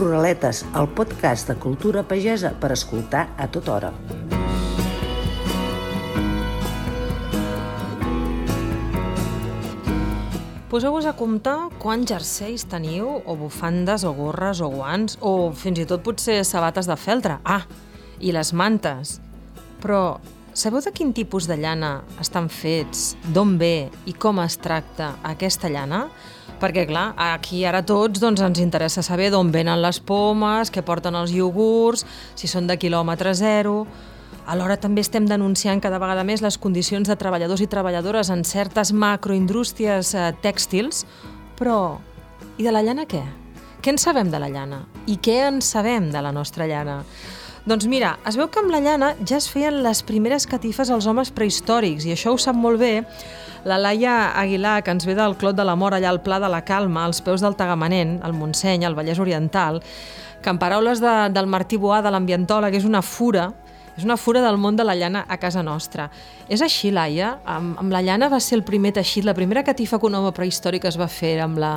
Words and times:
Ruraletes, 0.00 0.64
el 0.80 0.88
podcast 0.96 1.46
de 1.50 1.54
cultura 1.60 2.00
pagesa 2.08 2.54
per 2.56 2.70
escoltar 2.72 3.34
a 3.36 3.50
tota 3.52 3.74
hora. 3.74 3.90
Poseu-vos 10.72 11.04
a 11.04 11.12
comptar 11.18 11.68
quants 11.82 12.08
jerseis 12.08 12.64
teniu, 12.64 13.18
o 13.26 13.36
bufandes, 13.36 14.06
o 14.08 14.14
gorres, 14.16 14.64
o 14.64 14.70
guants, 14.72 15.18
o 15.20 15.52
fins 15.52 15.82
i 15.82 15.86
tot 15.90 16.00
potser 16.06 16.38
sabates 16.48 16.88
de 16.88 16.96
feltre. 16.96 17.36
Ah, 17.44 17.66
i 18.24 18.32
les 18.32 18.54
mantes. 18.56 19.18
Però 19.84 20.16
sabeu 20.56 20.80
de 20.80 20.94
quin 20.96 21.12
tipus 21.12 21.44
de 21.50 21.60
llana 21.60 21.98
estan 22.24 22.48
fets, 22.48 23.18
d'on 23.36 23.58
ve 23.60 23.90
i 24.08 24.16
com 24.16 24.40
es 24.40 24.56
tracta 24.64 25.18
aquesta 25.28 25.68
llana? 25.68 26.06
Perquè, 26.60 26.84
clar, 26.90 27.14
aquí 27.16 27.62
ara 27.64 27.80
tots 27.86 28.20
doncs, 28.20 28.42
ens 28.44 28.60
interessa 28.60 29.02
saber 29.02 29.30
d'on 29.32 29.48
venen 29.52 29.80
les 29.80 30.00
pomes, 30.04 30.68
què 30.68 30.84
porten 30.84 31.16
els 31.16 31.32
iogurts, 31.32 32.04
si 32.36 32.50
són 32.50 32.70
de 32.70 32.78
quilòmetre 32.80 33.34
zero... 33.34 33.84
Alhora 34.50 34.76
també 34.80 35.02
estem 35.04 35.26
denunciant 35.28 35.82
cada 35.82 35.98
vegada 36.00 36.24
més 36.26 36.40
les 36.42 36.56
condicions 36.58 37.06
de 37.06 37.14
treballadors 37.18 37.60
i 37.62 37.68
treballadores 37.70 38.30
en 38.32 38.40
certes 38.46 38.90
macroindústries 38.90 40.10
eh, 40.16 40.30
tèxtils, 40.42 41.04
però 41.58 42.00
i 42.58 42.64
de 42.66 42.72
la 42.72 42.82
llana 42.82 43.04
què? 43.06 43.20
Què 43.84 43.92
en 43.92 44.00
sabem 44.00 44.30
de 44.32 44.40
la 44.42 44.48
llana? 44.50 44.80
I 45.06 45.18
què 45.22 45.36
en 45.46 45.60
sabem 45.62 46.08
de 46.10 46.22
la 46.24 46.32
nostra 46.34 46.66
llana? 46.66 47.00
Doncs 47.68 47.86
mira, 47.90 48.14
es 48.26 48.38
veu 48.40 48.48
que 48.48 48.62
amb 48.62 48.72
la 48.72 48.80
llana 48.82 49.12
ja 49.20 49.38
es 49.38 49.46
feien 49.52 49.82
les 49.84 50.00
primeres 50.08 50.48
catifes 50.48 50.90
als 50.90 51.06
homes 51.06 51.30
prehistòrics 51.36 52.08
i 52.08 52.14
això 52.16 52.32
ho 52.34 52.40
sap 52.40 52.56
molt 52.56 52.80
bé 52.80 52.94
la 53.64 53.78
Laia 53.78 54.32
Aguilar, 54.40 54.82
que 54.82 54.92
ens 54.94 55.06
ve 55.06 55.14
del 55.14 55.36
Clot 55.36 55.56
de 55.56 55.64
la 55.64 55.76
Mora, 55.76 55.98
allà 55.98 56.10
al 56.10 56.22
Pla 56.22 56.40
de 56.40 56.48
la 56.48 56.62
Calma, 56.64 57.04
als 57.04 57.20
peus 57.20 57.40
del 57.44 57.56
Tagamanent, 57.56 58.18
al 58.22 58.32
Montseny, 58.32 58.84
al 58.84 58.96
Vallès 58.96 59.18
Oriental, 59.18 59.82
que 60.40 60.50
en 60.50 60.58
paraules 60.58 61.00
de, 61.00 61.16
del 61.34 61.50
Martí 61.50 61.76
Boà, 61.76 62.00
de 62.02 62.12
l'ambientòleg, 62.12 62.78
és 62.80 62.88
una 62.88 63.02
fura 63.02 63.50
és 64.00 64.04
una 64.06 64.16
fura 64.16 64.40
del 64.40 64.56
món 64.56 64.78
de 64.78 64.84
la 64.86 64.94
llana 64.96 65.26
a 65.28 65.36
casa 65.36 65.60
nostra. 65.66 66.06
És 66.48 66.62
així, 66.64 66.88
Laia? 66.94 67.34
Amb, 67.44 67.74
amb 67.82 67.92
la 67.92 68.00
llana 68.00 68.30
va 68.32 68.38
ser 68.40 68.56
el 68.56 68.64
primer 68.64 68.94
teixit, 68.96 69.26
la 69.28 69.34
primera 69.36 69.64
catifa 69.66 69.98
que 70.00 70.08
un 70.08 70.16
home 70.16 70.30
prehistòric 70.32 70.86
es 70.88 70.96
va 70.96 71.08
fer 71.10 71.34
amb, 71.44 71.60
la, 71.60 71.72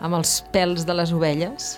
amb 0.00 0.16
els 0.16 0.38
pèls 0.54 0.86
de 0.88 0.96
les 0.96 1.12
ovelles? 1.12 1.74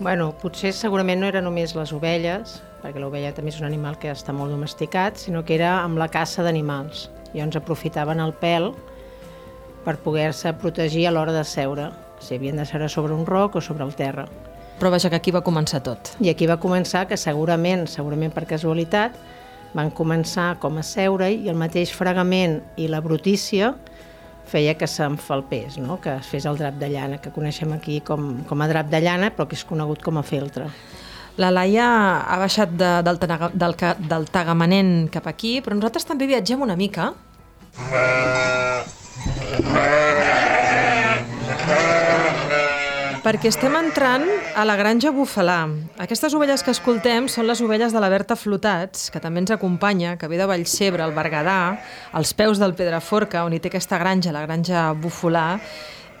Bueno, 0.00 0.32
potser 0.40 0.74
segurament 0.74 1.22
no 1.22 1.28
era 1.30 1.44
només 1.44 1.76
les 1.78 1.92
ovelles, 1.94 2.58
perquè 2.82 2.98
l'ovella 2.98 3.30
també 3.36 3.54
és 3.54 3.60
un 3.62 3.68
animal 3.68 4.00
que 4.00 4.10
està 4.10 4.34
molt 4.34 4.50
domesticat, 4.50 5.22
sinó 5.22 5.44
que 5.46 5.54
era 5.54 5.78
amb 5.84 6.02
la 6.02 6.10
caça 6.10 6.42
d'animals. 6.42 7.06
Llavors 7.34 7.58
aprofitaven 7.60 8.20
el 8.22 8.34
pèl 8.36 8.72
per 9.86 9.96
poder-se 10.02 10.52
protegir 10.60 11.06
a 11.06 11.14
l'hora 11.14 11.34
de 11.34 11.44
seure, 11.46 11.90
si 12.20 12.34
havien 12.34 12.58
de 12.58 12.66
seure 12.66 12.88
sobre 12.90 13.14
un 13.14 13.26
roc 13.26 13.56
o 13.56 13.62
sobre 13.62 13.84
el 13.86 13.94
terra. 13.94 14.26
Però 14.76 14.90
vaja, 14.92 15.08
que 15.08 15.16
aquí 15.16 15.32
va 15.32 15.44
començar 15.44 15.80
tot. 15.86 16.12
I 16.20 16.28
aquí 16.32 16.46
va 16.46 16.58
començar 16.60 17.06
que 17.08 17.16
segurament, 17.16 17.86
segurament 17.88 18.34
per 18.34 18.44
casualitat, 18.50 19.16
van 19.76 19.90
començar 19.92 20.56
com 20.60 20.76
a 20.80 20.84
seure 20.84 21.30
i 21.32 21.48
el 21.48 21.56
mateix 21.56 21.92
fregament 21.92 22.60
i 22.76 22.88
la 22.88 23.00
brutícia 23.04 23.74
feia 24.46 24.76
que 24.78 24.86
s'enfalpés, 24.86 25.78
no? 25.82 25.98
que 26.00 26.14
es 26.20 26.28
fes 26.30 26.46
el 26.46 26.58
drap 26.60 26.76
de 26.80 26.90
llana, 26.92 27.18
que 27.18 27.32
coneixem 27.34 27.72
aquí 27.74 27.98
com, 28.00 28.44
com 28.46 28.62
a 28.62 28.68
drap 28.70 28.92
de 28.92 29.00
llana, 29.02 29.32
però 29.34 29.48
que 29.48 29.58
és 29.58 29.64
conegut 29.66 30.04
com 30.06 30.20
a 30.20 30.24
feltre. 30.26 30.68
La 31.36 31.50
Laia 31.52 31.86
ha 32.24 32.38
baixat 32.40 32.70
de, 32.80 32.90
del, 33.04 33.18
del, 33.20 33.74
del 34.08 34.28
Tagamanent 34.32 34.92
cap 35.12 35.26
aquí, 35.28 35.58
però 35.60 35.76
nosaltres 35.76 36.08
també 36.08 36.28
viatgem 36.30 36.62
una 36.64 36.76
mica. 36.80 37.12
perquè 43.26 43.48
estem 43.50 43.74
entrant 43.74 44.22
a 44.54 44.62
la 44.62 44.76
granja 44.78 45.10
Bufalà. 45.10 45.64
Aquestes 45.98 46.34
ovelles 46.38 46.62
que 46.62 46.70
escoltem 46.70 47.26
són 47.26 47.48
les 47.48 47.58
ovelles 47.58 47.90
de 47.90 47.98
la 47.98 48.06
Berta 48.12 48.36
Flotats, 48.38 49.08
que 49.10 49.18
també 49.18 49.42
ens 49.42 49.50
acompanya, 49.50 50.12
que 50.14 50.28
ve 50.30 50.38
de 50.38 50.46
Vallcebre, 50.46 51.02
al 51.02 51.14
Berguedà, 51.16 51.56
als 52.14 52.30
peus 52.38 52.62
del 52.62 52.76
Pedraforca, 52.78 53.42
on 53.42 53.56
hi 53.56 53.58
té 53.58 53.72
aquesta 53.72 53.98
granja, 53.98 54.30
la 54.30 54.44
granja 54.46 54.92
Bufalà, 54.94 55.48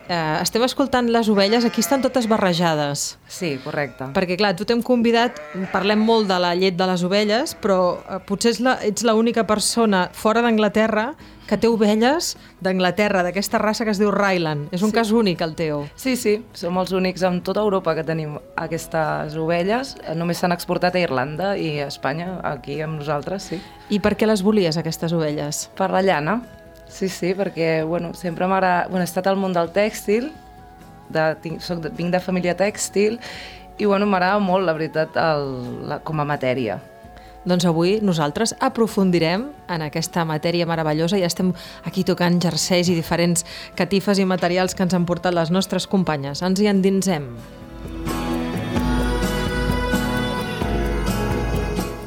eh, 0.08 0.38
estem 0.40 0.64
escoltant 0.66 1.10
les 1.12 1.28
ovelles, 1.32 1.64
aquí 1.64 1.82
estan 1.84 2.02
totes 2.04 2.28
barrejades. 2.30 3.16
Sí, 3.28 3.56
correcte. 3.64 4.10
Perquè, 4.16 4.38
clar, 4.40 4.54
tu 4.56 4.66
t'hem 4.68 4.82
convidat, 4.84 5.40
parlem 5.72 6.02
molt 6.02 6.30
de 6.30 6.40
la 6.42 6.54
llet 6.58 6.76
de 6.78 6.90
les 6.90 7.06
ovelles, 7.06 7.56
però 7.62 7.80
eh, 7.98 8.20
potser 8.26 8.54
és 8.56 8.60
la, 8.64 8.78
ets 8.86 9.06
l'única 9.06 9.46
persona 9.48 10.06
fora 10.14 10.44
d'Anglaterra 10.44 11.12
que 11.46 11.56
té 11.60 11.68
ovelles 11.70 12.32
d'Anglaterra, 12.64 13.22
d'aquesta 13.22 13.60
raça 13.62 13.86
que 13.86 13.92
es 13.94 14.00
diu 14.02 14.10
Ryland. 14.10 14.72
És 14.74 14.82
un 14.82 14.90
sí. 14.90 14.96
cas 14.98 15.12
únic, 15.14 15.42
el 15.46 15.54
teu. 15.58 15.84
Sí, 15.94 16.16
sí, 16.18 16.40
som 16.58 16.78
els 16.82 16.92
únics 16.96 17.22
en 17.26 17.40
tota 17.46 17.62
Europa 17.62 17.94
que 17.94 18.04
tenim 18.06 18.36
aquestes 18.58 19.36
ovelles. 19.38 19.94
Només 20.18 20.42
s'han 20.42 20.56
exportat 20.56 20.98
a 20.98 21.04
Irlanda 21.04 21.54
i 21.54 21.76
a 21.80 21.88
Espanya, 21.92 22.40
aquí 22.46 22.80
amb 22.82 22.98
nosaltres, 22.98 23.50
sí. 23.52 23.62
I 23.94 24.02
per 24.02 24.16
què 24.18 24.26
les 24.26 24.42
volies, 24.42 24.78
aquestes 24.80 25.14
ovelles? 25.14 25.68
Per 25.78 25.92
la 25.94 26.02
llana. 26.02 26.40
Sí, 26.88 27.08
sí, 27.08 27.34
perquè 27.34 27.84
bueno, 27.84 28.14
sempre 28.14 28.46
m'agrada... 28.46 28.88
Bueno, 28.88 29.04
he 29.04 29.10
estat 29.10 29.26
al 29.26 29.36
món 29.36 29.54
del 29.56 29.72
tèxtil, 29.74 30.30
de, 31.12 31.24
tinc, 31.42 31.60
soc 31.62 31.82
de, 31.84 31.92
vinc 31.94 32.14
de 32.14 32.20
família 32.22 32.56
tèxtil, 32.56 33.18
i 33.76 33.84
bueno, 33.84 34.06
m'agrada 34.08 34.38
molt, 34.40 34.64
la 34.64 34.74
veritat, 34.76 35.16
el, 35.20 35.50
la, 35.90 36.00
com 36.04 36.22
a 36.22 36.28
matèria. 36.28 36.78
Doncs 37.46 37.62
avui 37.68 38.00
nosaltres 38.02 38.56
aprofundirem 38.58 39.44
en 39.70 39.84
aquesta 39.86 40.24
matèria 40.26 40.66
meravellosa 40.66 41.18
i 41.20 41.22
estem 41.22 41.52
aquí 41.86 42.02
tocant 42.02 42.40
jerseis 42.42 42.90
i 42.90 42.96
diferents 42.98 43.46
catifes 43.78 44.18
i 44.18 44.26
materials 44.26 44.74
que 44.74 44.82
ens 44.82 44.96
han 44.98 45.06
portat 45.06 45.36
les 45.36 45.54
nostres 45.54 45.86
companyes. 45.86 46.42
Ens 46.42 46.58
hi 46.58 46.66
endinsem. 46.72 47.30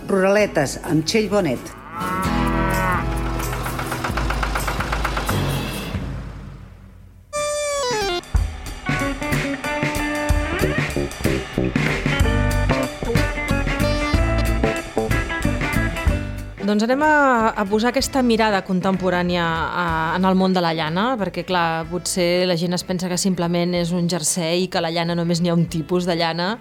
Ruraletes 0.09 0.79
amb 0.89 1.07
Txell 1.07 1.31
Bonet. 1.31 2.28
Doncs 16.69 16.83
anem 16.85 17.01
a, 17.01 17.49
a 17.57 17.63
posar 17.65 17.89
aquesta 17.89 18.21
mirada 18.21 18.59
contemporània 18.61 19.41
a, 19.41 19.85
en 20.13 20.25
el 20.29 20.35
món 20.37 20.53
de 20.53 20.61
la 20.61 20.69
llana, 20.77 21.15
perquè, 21.17 21.41
clar, 21.47 21.87
potser 21.89 22.45
la 22.45 22.53
gent 22.61 22.77
es 22.77 22.83
pensa 22.85 23.07
que 23.09 23.17
simplement 23.17 23.71
és 23.73 23.89
un 23.89 24.05
jersei 24.11 24.67
i 24.67 24.67
que 24.69 24.83
la 24.85 24.91
llana 24.93 25.15
només 25.17 25.39
n'hi 25.41 25.49
ha 25.49 25.55
un 25.57 25.63
tipus 25.65 26.05
de 26.05 26.13
llana, 26.19 26.51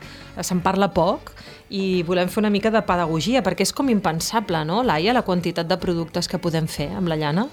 se'n 0.41 0.63
parla 0.65 0.89
poc, 0.97 1.35
i 1.69 2.01
volem 2.09 2.31
fer 2.33 2.41
una 2.41 2.49
mica 2.49 2.73
de 2.73 2.81
pedagogia, 2.89 3.43
perquè 3.45 3.67
és 3.69 3.75
com 3.77 3.93
impensable, 3.93 4.63
no, 4.65 4.79
Laia, 4.81 5.13
la 5.13 5.27
quantitat 5.27 5.69
de 5.69 5.77
productes 5.77 6.25
que 6.33 6.41
podem 6.41 6.71
fer 6.73 6.89
amb 6.97 7.13
la 7.13 7.19
llana? 7.21 7.45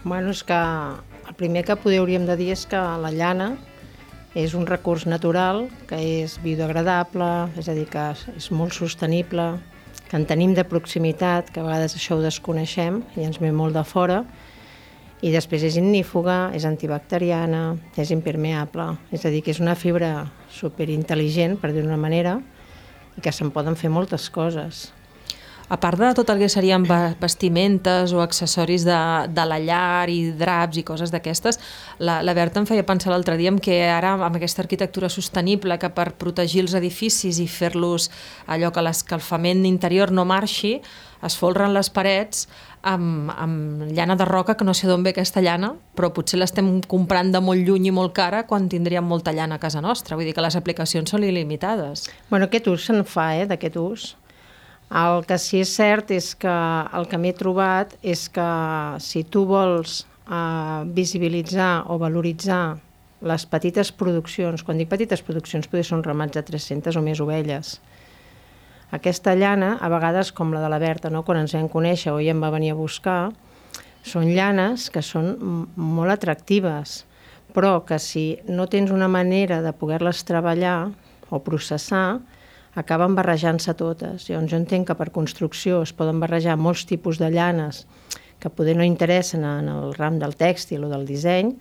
Bueno, 0.00 0.32
és 0.32 0.40
que 0.40 0.56
el 0.56 1.36
primer 1.36 1.66
que 1.68 1.76
podríem 1.76 2.24
de 2.24 2.38
dir 2.40 2.54
és 2.54 2.62
que 2.70 2.80
la 2.80 3.10
llana 3.12 3.50
és 4.32 4.56
un 4.56 4.64
recurs 4.64 5.04
natural, 5.04 5.66
que 5.90 6.00
és 6.22 6.38
biodegradable, 6.40 7.50
és 7.60 7.68
a 7.68 7.76
dir, 7.76 7.84
que 7.92 8.06
és 8.40 8.48
molt 8.56 8.72
sostenible, 8.72 9.50
que 10.10 10.18
en 10.18 10.26
tenim 10.26 10.56
de 10.58 10.64
proximitat, 10.66 11.52
que 11.54 11.62
a 11.62 11.66
vegades 11.66 11.94
això 11.94 12.18
ho 12.18 12.22
desconeixem 12.24 13.04
i 13.14 13.22
ens 13.28 13.38
ve 13.38 13.52
molt 13.54 13.78
de 13.78 13.84
fora, 13.86 14.24
i 15.22 15.30
després 15.30 15.62
és 15.68 15.76
ignífuga, 15.78 16.50
és 16.56 16.66
antibacteriana, 16.66 17.76
és 17.94 18.10
impermeable, 18.10 18.88
és 19.14 19.22
a 19.22 19.30
dir, 19.30 19.44
que 19.46 19.54
és 19.54 19.60
una 19.62 19.76
fibra 19.78 20.30
superintel·ligent, 20.50 21.60
per 21.60 21.70
dir-ho 21.70 21.86
d'una 21.86 22.00
manera, 22.00 22.40
i 23.14 23.22
que 23.22 23.30
se'n 23.30 23.52
poden 23.54 23.78
fer 23.78 23.92
moltes 23.92 24.26
coses 24.34 24.88
a 25.70 25.78
part 25.78 26.00
de 26.02 26.10
tot 26.18 26.30
el 26.32 26.40
que 26.42 26.48
serien 26.50 26.82
vestimentes 27.20 28.12
o 28.12 28.20
accessoris 28.24 28.82
de, 28.84 28.98
de 29.30 29.44
la 29.46 29.60
llar 29.62 30.10
i 30.10 30.32
draps 30.34 30.80
i 30.80 30.84
coses 30.86 31.12
d'aquestes, 31.14 31.60
la, 32.02 32.18
la 32.26 32.34
Berta 32.34 32.58
em 32.58 32.66
feia 32.66 32.86
pensar 32.86 33.12
l'altre 33.14 33.38
dia 33.38 33.54
que 33.62 33.76
ara 33.86 34.16
amb 34.16 34.36
aquesta 34.36 34.64
arquitectura 34.64 35.08
sostenible 35.08 35.78
que 35.78 35.92
per 35.94 36.10
protegir 36.18 36.64
els 36.64 36.74
edificis 36.74 37.38
i 37.38 37.46
fer-los 37.46 38.10
allò 38.50 38.72
que 38.74 38.82
l'escalfament 38.82 39.62
interior 39.68 40.10
no 40.10 40.26
marxi, 40.26 40.80
es 41.22 41.36
folren 41.36 41.74
les 41.76 41.90
parets 41.92 42.48
amb, 42.82 43.30
amb 43.36 43.90
llana 43.92 44.16
de 44.16 44.26
roca, 44.26 44.56
que 44.56 44.64
no 44.64 44.74
sé 44.74 44.88
d'on 44.88 45.04
ve 45.04 45.12
aquesta 45.14 45.42
llana, 45.44 45.74
però 45.94 46.10
potser 46.16 46.40
l'estem 46.40 46.80
comprant 46.88 47.30
de 47.30 47.42
molt 47.44 47.62
lluny 47.66 47.90
i 47.90 47.94
molt 47.94 48.16
cara 48.16 48.46
quan 48.48 48.70
tindríem 48.72 49.06
molta 49.06 49.34
llana 49.36 49.60
a 49.60 49.62
casa 49.62 49.84
nostra. 49.84 50.16
Vull 50.16 50.26
dir 50.26 50.34
que 50.34 50.44
les 50.44 50.56
aplicacions 50.56 51.12
són 51.12 51.26
il·limitades. 51.28 52.08
Bueno, 52.30 52.48
aquest 52.48 52.72
ús 52.72 52.88
se'n 52.88 53.04
fa, 53.04 53.34
eh, 53.36 53.46
d'aquest 53.46 53.78
ús. 53.78 54.08
El 54.90 55.22
que 55.22 55.36
sí 55.38 55.60
és 55.62 55.70
cert 55.70 56.10
és 56.10 56.32
que 56.34 56.50
el 56.98 57.04
que 57.06 57.18
m'he 57.22 57.30
trobat 57.38 57.92
és 58.02 58.24
que 58.34 58.46
si 58.98 59.22
tu 59.22 59.44
vols 59.46 60.00
eh, 60.26 60.82
visibilitzar 60.96 61.84
o 61.86 61.98
valoritzar 62.02 62.80
les 63.22 63.44
petites 63.46 63.92
produccions, 63.92 64.64
quan 64.64 64.80
dic 64.80 64.88
petites 64.90 65.22
produccions, 65.22 65.68
potser 65.70 65.86
són 65.92 66.02
ramats 66.02 66.34
de 66.34 66.42
300 66.42 66.96
o 66.96 67.02
més 67.06 67.20
ovelles. 67.22 67.76
Aquesta 68.90 69.36
llana, 69.38 69.76
a 69.78 69.90
vegades 69.92 70.32
com 70.34 70.50
la 70.50 70.64
de 70.64 70.70
la 70.72 70.80
Berta, 70.82 71.10
no? 71.12 71.22
quan 71.22 71.38
ens 71.38 71.54
vam 71.54 71.68
conèixer 71.70 72.10
o 72.10 72.18
ella 72.18 72.34
em 72.34 72.42
va 72.42 72.50
venir 72.50 72.72
a 72.72 72.78
buscar, 72.78 73.30
són 74.02 74.32
llanes 74.34 74.88
que 74.90 75.04
són 75.06 75.36
molt 75.76 76.16
atractives, 76.16 77.04
però 77.54 77.84
que 77.86 78.00
si 78.02 78.40
no 78.48 78.66
tens 78.72 78.90
una 78.90 79.06
manera 79.06 79.60
de 79.62 79.70
poder-les 79.76 80.24
treballar, 80.26 80.90
o 81.30 81.38
processar, 81.46 82.18
acaben 82.78 83.16
barrejant-se 83.18 83.74
totes. 83.74 84.28
Llavors 84.28 84.50
jo 84.52 84.58
entenc 84.60 84.88
que 84.90 84.96
per 84.98 85.10
construcció 85.14 85.82
es 85.82 85.92
poden 85.96 86.20
barrejar 86.22 86.58
molts 86.58 86.86
tipus 86.86 87.18
de 87.18 87.30
llanes 87.34 87.86
que 88.40 88.50
poder 88.50 88.76
no 88.76 88.86
interessen 88.86 89.44
en 89.44 89.68
el 89.68 89.94
ram 89.94 90.18
del 90.18 90.36
tèxtil 90.38 90.86
o 90.86 90.92
del 90.92 91.04
disseny, 91.06 91.52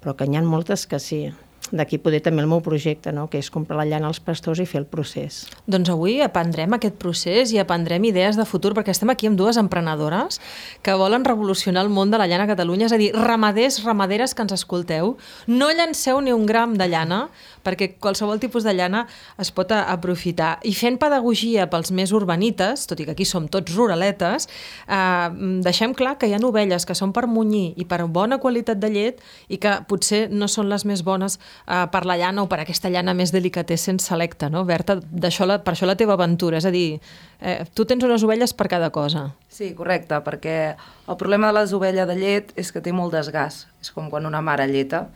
però 0.00 0.14
que 0.16 0.26
n'hi 0.26 0.38
ha 0.38 0.44
moltes 0.46 0.86
que 0.88 1.00
sí. 1.02 1.26
D'aquí 1.74 1.98
poder 1.98 2.20
també 2.22 2.44
el 2.44 2.48
meu 2.50 2.60
projecte, 2.62 3.10
no? 3.12 3.26
que 3.30 3.40
és 3.42 3.50
comprar 3.50 3.78
la 3.80 3.86
llana 3.88 4.06
als 4.06 4.20
pastors 4.22 4.60
i 4.62 4.66
fer 4.70 4.78
el 4.84 4.86
procés. 4.86 5.44
Doncs 5.66 5.90
avui 5.90 6.20
aprendrem 6.22 6.76
aquest 6.76 6.94
procés 7.02 7.50
i 7.54 7.58
aprendrem 7.58 8.04
idees 8.06 8.38
de 8.38 8.46
futur, 8.46 8.70
perquè 8.76 8.94
estem 8.94 9.10
aquí 9.10 9.26
amb 9.26 9.38
dues 9.38 9.58
emprenedores 9.58 10.38
que 10.86 10.94
volen 10.94 11.26
revolucionar 11.26 11.82
el 11.82 11.90
món 11.90 12.12
de 12.14 12.20
la 12.22 12.28
llana 12.30 12.46
a 12.46 12.52
Catalunya, 12.52 12.86
és 12.86 12.94
a 12.94 13.00
dir, 13.00 13.10
ramaders, 13.16 13.80
ramaderes 13.82 14.34
que 14.34 14.46
ens 14.46 14.54
escolteu, 14.54 15.16
no 15.46 15.70
llanceu 15.74 16.20
ni 16.22 16.34
un 16.34 16.46
gram 16.46 16.76
de 16.78 16.86
llana, 16.92 17.26
perquè 17.66 17.96
qualsevol 17.98 18.38
tipus 18.38 18.62
de 18.62 18.76
llana 18.76 19.06
es 19.42 19.50
pot 19.50 19.72
aprofitar. 19.74 20.60
I 20.62 20.74
fent 20.78 21.00
pedagogia 21.02 21.66
pels 21.72 21.90
més 21.90 22.14
urbanites, 22.14 22.86
tot 22.86 23.02
i 23.02 23.08
que 23.08 23.16
aquí 23.16 23.26
som 23.26 23.50
tots 23.50 23.74
ruraletes, 23.74 24.46
eh, 24.86 25.28
deixem 25.66 25.96
clar 25.98 26.16
que 26.18 26.30
hi 26.30 26.36
ha 26.36 26.42
ovelles 26.46 26.86
que 26.86 26.94
són 26.94 27.12
per 27.12 27.26
munyir 27.26 27.74
i 27.76 27.84
per 27.88 28.04
bona 28.06 28.38
qualitat 28.38 28.78
de 28.78 28.90
llet 28.92 29.22
i 29.48 29.58
que 29.58 29.80
potser 29.88 30.28
no 30.30 30.46
són 30.46 30.70
les 30.70 30.84
més 30.86 31.02
bones 31.02 31.40
eh, 31.66 31.84
per 31.92 32.04
la 32.06 32.16
llana 32.20 32.44
o 32.44 32.48
per 32.50 32.60
aquesta 32.62 32.90
llana 32.92 33.14
més 33.16 33.32
delicatessen 33.34 34.00
selecta, 34.02 34.50
no? 34.52 34.64
Berta, 34.68 34.98
la, 35.00 35.58
per 35.62 35.74
això 35.74 35.88
la 35.88 35.96
teva 35.96 36.16
aventura, 36.16 36.58
és 36.58 36.66
a 36.68 36.72
dir, 36.74 37.00
eh, 37.40 37.64
tu 37.74 37.86
tens 37.88 38.04
unes 38.04 38.24
ovelles 38.26 38.52
per 38.54 38.68
cada 38.72 38.90
cosa. 38.90 39.30
Sí, 39.48 39.72
correcte, 39.74 40.18
perquè 40.26 40.56
el 40.76 41.16
problema 41.16 41.52
de 41.52 41.60
les 41.60 41.72
ovelles 41.76 42.08
de 42.08 42.18
llet 42.18 42.52
és 42.56 42.72
que 42.72 42.82
té 42.82 42.92
molt 42.92 43.14
desgast. 43.16 43.68
És 43.80 43.92
com 43.94 44.10
quan 44.10 44.26
una 44.26 44.42
mare 44.42 44.66
lleta, 44.68 45.06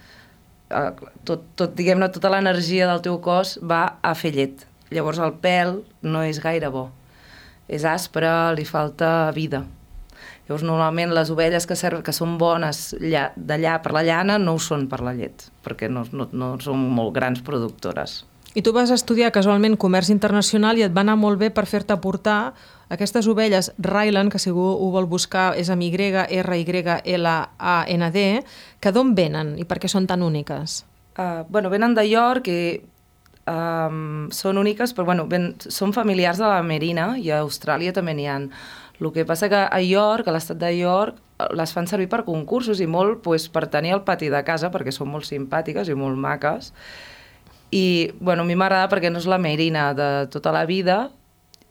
eh, 0.71 0.91
tot, 1.25 1.45
tot 1.57 1.75
diguem-ne, 1.77 2.11
tota 2.15 2.31
l'energia 2.33 2.89
del 2.91 3.03
teu 3.05 3.21
cos 3.21 3.59
va 3.63 3.99
a 4.03 4.15
fer 4.15 4.35
llet. 4.37 4.67
Llavors 4.91 5.21
el 5.23 5.37
pèl 5.43 5.83
no 6.03 6.23
és 6.27 6.41
gaire 6.43 6.71
bo. 6.71 6.89
És 7.71 7.85
aspre, 7.87 8.31
li 8.57 8.65
falta 8.67 9.31
vida. 9.35 9.63
Llavors, 10.51 10.65
normalment 10.67 11.13
les 11.15 11.29
ovelles 11.31 11.63
que, 11.63 11.77
serven, 11.79 12.03
que 12.03 12.11
són 12.11 12.33
bones 12.35 12.89
d'allà 12.99 13.77
per 13.85 13.93
la 13.95 14.03
llana 14.03 14.35
no 14.43 14.57
ho 14.57 14.59
són 14.59 14.89
per 14.91 14.99
la 15.07 15.13
llet, 15.15 15.45
perquè 15.63 15.87
no, 15.87 16.03
no, 16.11 16.27
no 16.35 16.49
són 16.59 16.89
molt 16.91 17.15
grans 17.15 17.39
productores. 17.47 18.25
I 18.59 18.65
tu 18.67 18.73
vas 18.75 18.91
estudiar 18.91 19.31
casualment 19.31 19.77
comerç 19.79 20.11
internacional 20.11 20.75
i 20.75 20.83
et 20.83 20.91
va 20.91 21.05
anar 21.05 21.15
molt 21.15 21.39
bé 21.39 21.53
per 21.55 21.69
fer-te 21.71 21.95
portar 22.03 22.57
aquestes 22.91 23.29
ovelles 23.31 23.71
Ryland, 23.79 24.35
que 24.35 24.43
si 24.43 24.51
algú 24.51 24.67
ho 24.75 24.91
vol 24.91 25.07
buscar 25.07 25.53
és 25.55 25.71
amb 25.71 25.87
Y, 25.87 25.95
R, 25.95 26.59
Y, 26.59 26.99
L, 27.15 27.31
A, 27.31 27.77
N, 27.87 28.11
D, 28.11 28.43
que 28.83 28.91
d'on 28.91 29.15
venen 29.15 29.55
i 29.55 29.69
per 29.71 29.79
què 29.79 29.87
són 29.87 30.11
tan 30.11 30.27
úniques? 30.27 30.81
Uh, 31.15 31.47
bueno, 31.47 31.71
venen 31.71 31.95
de 31.95 32.09
York 32.11 32.51
i 32.51 32.61
um, 33.47 34.27
són 34.35 34.59
úniques, 34.59 34.99
però 34.99 35.07
bueno, 35.13 35.31
ven, 35.31 35.53
són 35.63 35.95
familiars 35.95 36.43
de 36.43 36.51
la 36.51 36.59
Merina 36.67 37.13
i 37.23 37.31
a 37.31 37.45
Austràlia 37.45 37.95
també 37.95 38.19
n'hi 38.19 38.27
ha. 38.27 38.41
El 39.01 39.13
que 39.13 39.25
passa 39.25 39.49
que 39.49 39.61
a 39.65 39.81
York, 39.81 40.29
a 40.29 40.35
l'estat 40.35 40.59
de 40.61 40.71
York, 40.77 41.17
les 41.57 41.73
fan 41.73 41.89
servir 41.89 42.11
per 42.13 42.21
concursos 42.27 42.83
i 42.85 42.87
molt 42.87 43.23
pues, 43.25 43.49
per 43.49 43.65
tenir 43.73 43.95
el 43.97 44.05
pati 44.05 44.29
de 44.29 44.43
casa, 44.45 44.69
perquè 44.71 44.93
són 44.93 45.09
molt 45.09 45.25
simpàtiques 45.25 45.89
i 45.89 45.97
molt 45.97 46.21
maques. 46.21 46.75
I, 47.73 48.13
bueno, 48.21 48.45
a 48.45 48.49
mi 48.49 48.59
m'agrada 48.59 48.91
perquè 48.93 49.09
no 49.13 49.23
és 49.23 49.29
la 49.31 49.39
merina 49.41 49.91
de 49.97 50.11
tota 50.33 50.53
la 50.53 50.67
vida 50.69 51.09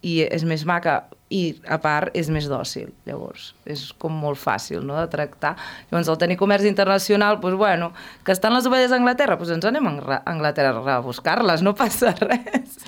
i 0.01 0.21
és 0.25 0.45
més 0.47 0.65
maca 0.65 1.03
i 1.29 1.41
a 1.69 1.77
part 1.81 2.15
és 2.17 2.29
més 2.33 2.47
dòcil, 2.49 2.89
llavors. 3.05 3.51
És 3.69 3.89
com 4.01 4.13
molt 4.17 4.39
fàcil 4.41 4.81
no, 4.81 4.95
de 4.97 5.05
tractar. 5.11 5.53
Llavors 5.91 6.09
al 6.09 6.17
tenir 6.21 6.39
comerç 6.39 6.65
internacional 6.65 7.37
doncs, 7.41 7.57
bueno, 7.59 7.91
que 8.25 8.33
estan 8.33 8.55
les 8.55 8.65
ovelles 8.65 8.91
a 8.91 8.97
Anglaterra 8.97 9.37
doncs 9.37 9.53
ens 9.53 9.67
anem 9.69 9.85
a 9.91 10.21
Anglaterra 10.25 10.95
a 10.95 10.99
buscar-les 11.05 11.61
no 11.61 11.75
passa 11.77 12.15
res. 12.23 12.79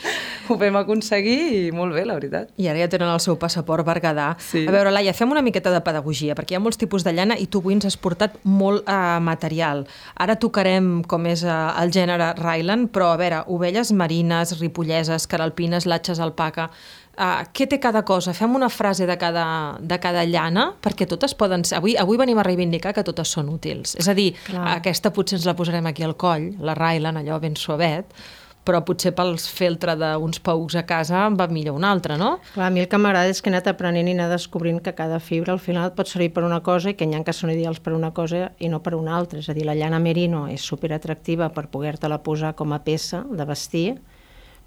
Ho 0.49 0.57
vam 0.59 0.79
aconseguir 0.81 1.37
i 1.53 1.59
molt 1.75 1.93
bé, 1.93 2.03
la 2.07 2.17
veritat. 2.17 2.49
I 2.57 2.67
ara 2.71 2.81
ja 2.81 2.89
tenen 2.91 3.11
el 3.13 3.21
seu 3.23 3.37
passaport 3.39 3.85
Berguedà. 3.85 4.31
Sí. 4.41 4.65
a 4.65 4.73
veure, 4.73 4.91
Laia, 4.91 5.13
fem 5.13 5.29
una 5.31 5.45
miqueta 5.45 5.71
de 5.73 5.83
pedagogia 5.85 6.35
perquè 6.35 6.55
hi 6.55 6.59
ha 6.59 6.63
molts 6.63 6.81
tipus 6.81 7.05
de 7.05 7.13
llana 7.13 7.37
i 7.37 7.45
tu 7.45 7.61
avui 7.61 7.77
ens 7.77 7.85
has 7.85 7.99
portat 8.01 8.39
molt 8.43 8.89
eh, 8.89 9.19
material. 9.21 9.85
Ara 10.17 10.39
tocarem 10.41 11.03
com 11.05 11.29
és 11.29 11.45
eh, 11.45 11.59
el 11.83 11.93
gènere 11.93 12.33
Ryland 12.41 12.89
però 12.91 13.13
a 13.13 13.21
veure, 13.21 13.45
ovelles 13.53 13.93
marines, 13.93 14.57
ripolleses, 14.59 15.29
caralpines, 15.29 15.85
latxes 15.85 16.19
alpaca 16.19 16.71
Uh, 17.11 17.43
què 17.51 17.67
té 17.67 17.75
cada 17.83 18.05
cosa? 18.07 18.31
Fem 18.33 18.53
una 18.55 18.69
frase 18.71 19.05
de 19.05 19.17
cada, 19.19 19.45
de 19.79 19.97
cada 19.99 20.23
llana, 20.23 20.69
perquè 20.81 21.07
totes 21.09 21.35
poden 21.35 21.65
ser... 21.67 21.81
Avui, 21.81 21.97
avui 21.99 22.19
venim 22.19 22.39
a 22.39 22.45
reivindicar 22.47 22.93
que 22.95 23.03
totes 23.03 23.33
són 23.35 23.49
útils. 23.51 23.97
És 23.99 24.07
a 24.07 24.15
dir, 24.15 24.29
Clar. 24.47 24.77
aquesta 24.77 25.11
potser 25.11 25.37
ens 25.39 25.47
la 25.49 25.57
posarem 25.59 25.91
aquí 25.91 26.07
al 26.07 26.15
coll, 26.15 26.53
la 26.63 26.77
Rylan, 26.77 27.19
allò 27.19 27.41
ben 27.43 27.57
suavet, 27.59 28.15
però 28.63 28.81
potser 28.85 29.11
pels 29.17 29.47
feltre 29.49 29.95
d'uns 29.97 30.39
paucs 30.45 30.75
a 30.77 30.83
casa 30.87 31.23
va 31.33 31.47
millor 31.49 31.77
una 31.79 31.89
altra, 31.91 32.17
no? 32.17 32.35
Clar, 32.53 32.67
a 32.69 32.73
mi 32.73 32.83
el 32.83 32.89
que 32.89 32.99
m'agrada 33.01 33.31
és 33.33 33.41
que 33.41 33.49
he 33.49 33.53
anat 33.53 33.71
aprenent 33.71 34.07
i 34.07 34.13
anar 34.13 34.29
descobrint 34.31 34.79
que 34.85 34.93
cada 34.97 35.17
fibra 35.19 35.55
al 35.55 35.61
final 35.63 35.93
pot 35.97 36.09
servir 36.11 36.29
per 36.35 36.45
una 36.45 36.61
cosa 36.63 36.91
i 36.91 36.97
que 36.97 37.07
n'hi 37.09 37.17
ha 37.17 37.23
que 37.25 37.33
són 37.33 37.53
ideals 37.53 37.81
per 37.81 37.95
una 37.97 38.11
cosa 38.13 38.51
i 38.59 38.69
no 38.69 38.81
per 38.85 38.93
una 38.95 39.17
altra. 39.17 39.41
És 39.41 39.49
a 39.49 39.57
dir, 39.57 39.65
la 39.65 39.75
llana 39.77 39.99
merino 39.99 40.45
és 40.47 40.61
super 40.61 40.93
atractiva 40.93 41.49
per 41.49 41.67
poder-te-la 41.73 42.21
posar 42.21 42.53
com 42.55 42.73
a 42.73 42.81
peça 42.85 43.23
de 43.25 43.49
vestir, 43.49 43.97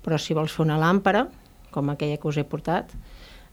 però 0.05 0.19
si 0.19 0.35
vols 0.35 0.52
fer 0.52 0.67
una 0.67 0.81
làmpara, 0.81 1.29
com 1.74 1.90
aquella 1.90 2.20
que 2.20 2.30
us 2.30 2.38
he 2.38 2.46
portat, 2.46 2.94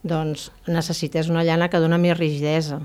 doncs 0.05 0.49
necessites 0.69 1.29
una 1.29 1.45
llana 1.45 1.69
que 1.69 1.81
dona 1.81 1.99
més 2.01 2.17
rigidesa, 2.17 2.79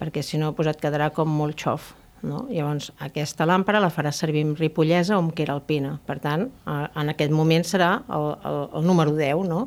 perquè 0.00 0.22
si 0.22 0.38
no 0.38 0.52
pues 0.54 0.70
et 0.70 0.80
quedarà 0.82 1.10
com 1.14 1.30
molt 1.30 1.58
xof. 1.60 1.92
No? 2.24 2.46
Llavors, 2.48 2.88
aquesta 3.04 3.44
làmpara 3.44 3.82
la 3.84 3.90
farà 3.92 4.10
servir 4.14 4.46
amb 4.46 4.60
ripollesa 4.60 5.18
o 5.18 5.20
amb 5.20 5.34
queralpina. 5.36 5.98
Per 6.08 6.16
tant, 6.24 6.46
en 6.64 7.12
aquest 7.12 7.34
moment 7.36 7.66
serà 7.68 7.98
el, 8.08 8.30
el, 8.48 8.62
el 8.80 8.86
número 8.88 9.12
10, 9.18 9.44
no? 9.50 9.66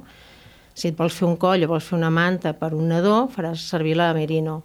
Si 0.78 0.90
et 0.90 0.98
vols 0.98 1.14
fer 1.18 1.28
un 1.28 1.38
coll 1.42 1.66
o 1.66 1.70
vols 1.70 1.86
fer 1.86 1.98
una 1.98 2.10
manta 2.14 2.56
per 2.58 2.72
un 2.78 2.90
nadó, 2.90 3.28
faràs 3.34 3.62
servir 3.70 3.96
la 3.98 4.10
merino. 4.18 4.64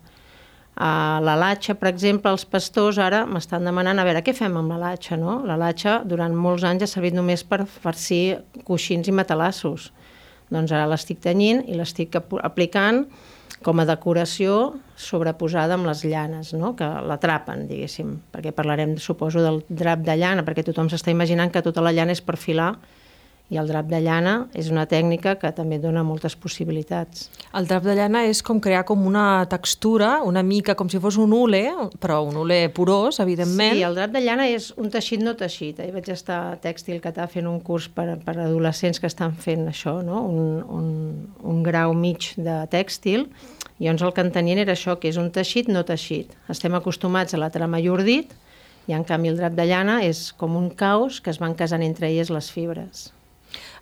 A 0.73 1.21
la 1.21 1.35
latxa, 1.37 1.75
per 1.77 1.91
exemple, 1.91 2.33
els 2.33 2.47
pastors 2.49 2.97
ara 3.01 3.27
m'estan 3.29 3.65
demanant 3.69 4.01
a 4.01 4.07
veure 4.09 4.23
què 4.25 4.33
fem 4.37 4.57
amb 4.57 4.73
la 4.73 4.79
latxa, 4.81 5.19
no? 5.21 5.43
La 5.49 5.59
latxa 5.61 5.99
durant 6.09 6.33
molts 6.33 6.65
anys 6.65 6.87
ha 6.87 6.93
servit 6.95 7.17
només 7.17 7.45
per 7.45 7.67
farcir 7.69 8.39
coixins 8.65 9.09
i 9.09 9.13
matalassos. 9.13 9.91
Doncs 10.53 10.73
ara 10.75 10.89
l'estic 10.91 11.23
tenyint 11.25 11.63
i 11.69 11.77
l'estic 11.79 12.17
aplicant 12.21 13.07
com 13.63 13.79
a 13.79 13.87
decoració 13.87 14.75
sobreposada 14.99 15.77
amb 15.79 15.87
les 15.87 16.03
llanes, 16.05 16.53
no? 16.59 16.75
que 16.79 16.87
l'atrapen, 17.09 17.67
diguéssim, 17.71 18.17
perquè 18.35 18.53
parlarem, 18.55 18.97
suposo, 18.99 19.43
del 19.45 19.63
drap 19.69 20.03
de 20.07 20.17
llana, 20.19 20.45
perquè 20.47 20.65
tothom 20.67 20.91
s'està 20.91 21.15
imaginant 21.15 21.53
que 21.55 21.63
tota 21.65 21.85
la 21.85 21.95
llana 21.95 22.17
és 22.17 22.23
per 22.25 22.37
filar 22.41 22.73
i 23.53 23.59
el 23.61 23.69
drap 23.69 23.91
de 23.91 24.01
llana 24.01 24.33
és 24.57 24.71
una 24.73 24.87
tècnica 24.89 25.35
que 25.41 25.51
també 25.53 25.77
dona 25.81 26.01
moltes 26.07 26.35
possibilitats. 26.41 27.27
El 27.53 27.69
drap 27.69 27.85
de 27.85 27.95
llana 27.99 28.25
és 28.25 28.41
com 28.45 28.63
crear 28.65 28.87
com 28.89 29.05
una 29.07 29.45
textura, 29.53 30.15
una 30.25 30.41
mica 30.43 30.75
com 30.79 30.89
si 30.89 31.01
fos 31.03 31.19
un 31.21 31.35
ule, 31.37 31.61
però 32.01 32.23
un 32.25 32.39
ule 32.41 32.63
porós, 32.73 33.21
evidentment. 33.21 33.77
Sí, 33.77 33.85
el 33.85 33.99
drap 33.99 34.15
de 34.17 34.25
llana 34.25 34.49
és 34.49 34.71
un 34.81 34.89
teixit 34.93 35.21
no 35.21 35.37
teixit. 35.37 35.83
Ahir 35.85 35.93
vaig 35.93 36.09
estar 36.15 36.41
a 36.49 36.59
Tèxtil 36.63 37.03
Catà 37.05 37.29
fent 37.29 37.51
un 37.51 37.61
curs 37.61 37.91
per, 37.93 38.09
per 38.25 38.39
adolescents 38.39 39.03
que 39.03 39.11
estan 39.11 39.37
fent 39.37 39.69
això, 39.69 39.99
no? 40.07 40.25
un, 40.25 40.63
un, 40.65 40.93
un 41.53 41.63
grau 41.67 41.93
mig 41.93 42.33
de 42.41 42.63
tèxtil, 42.73 43.29
i 43.79 43.85
llavors 43.85 44.07
el 44.07 44.17
que 44.17 44.25
entenien 44.25 44.63
era 44.63 44.73
això, 44.73 44.97
que 44.97 45.13
és 45.13 45.21
un 45.21 45.29
teixit 45.35 45.69
no 45.69 45.85
teixit. 45.85 46.33
Estem 46.49 46.73
acostumats 46.79 47.37
a 47.37 47.43
la 47.43 47.53
trama 47.53 47.83
llurdit, 47.85 48.33
i 48.89 48.97
en 48.97 49.05
canvi 49.07 49.31
el 49.31 49.37
drap 49.39 49.55
de 49.59 49.67
llana 49.69 50.01
és 50.03 50.31
com 50.39 50.57
un 50.59 50.71
caos 50.71 51.21
que 51.23 51.31
es 51.31 51.39
van 51.43 51.55
casant 51.59 51.85
entre 51.87 52.09
elles 52.09 52.33
les 52.35 52.49
fibres. 52.51 53.11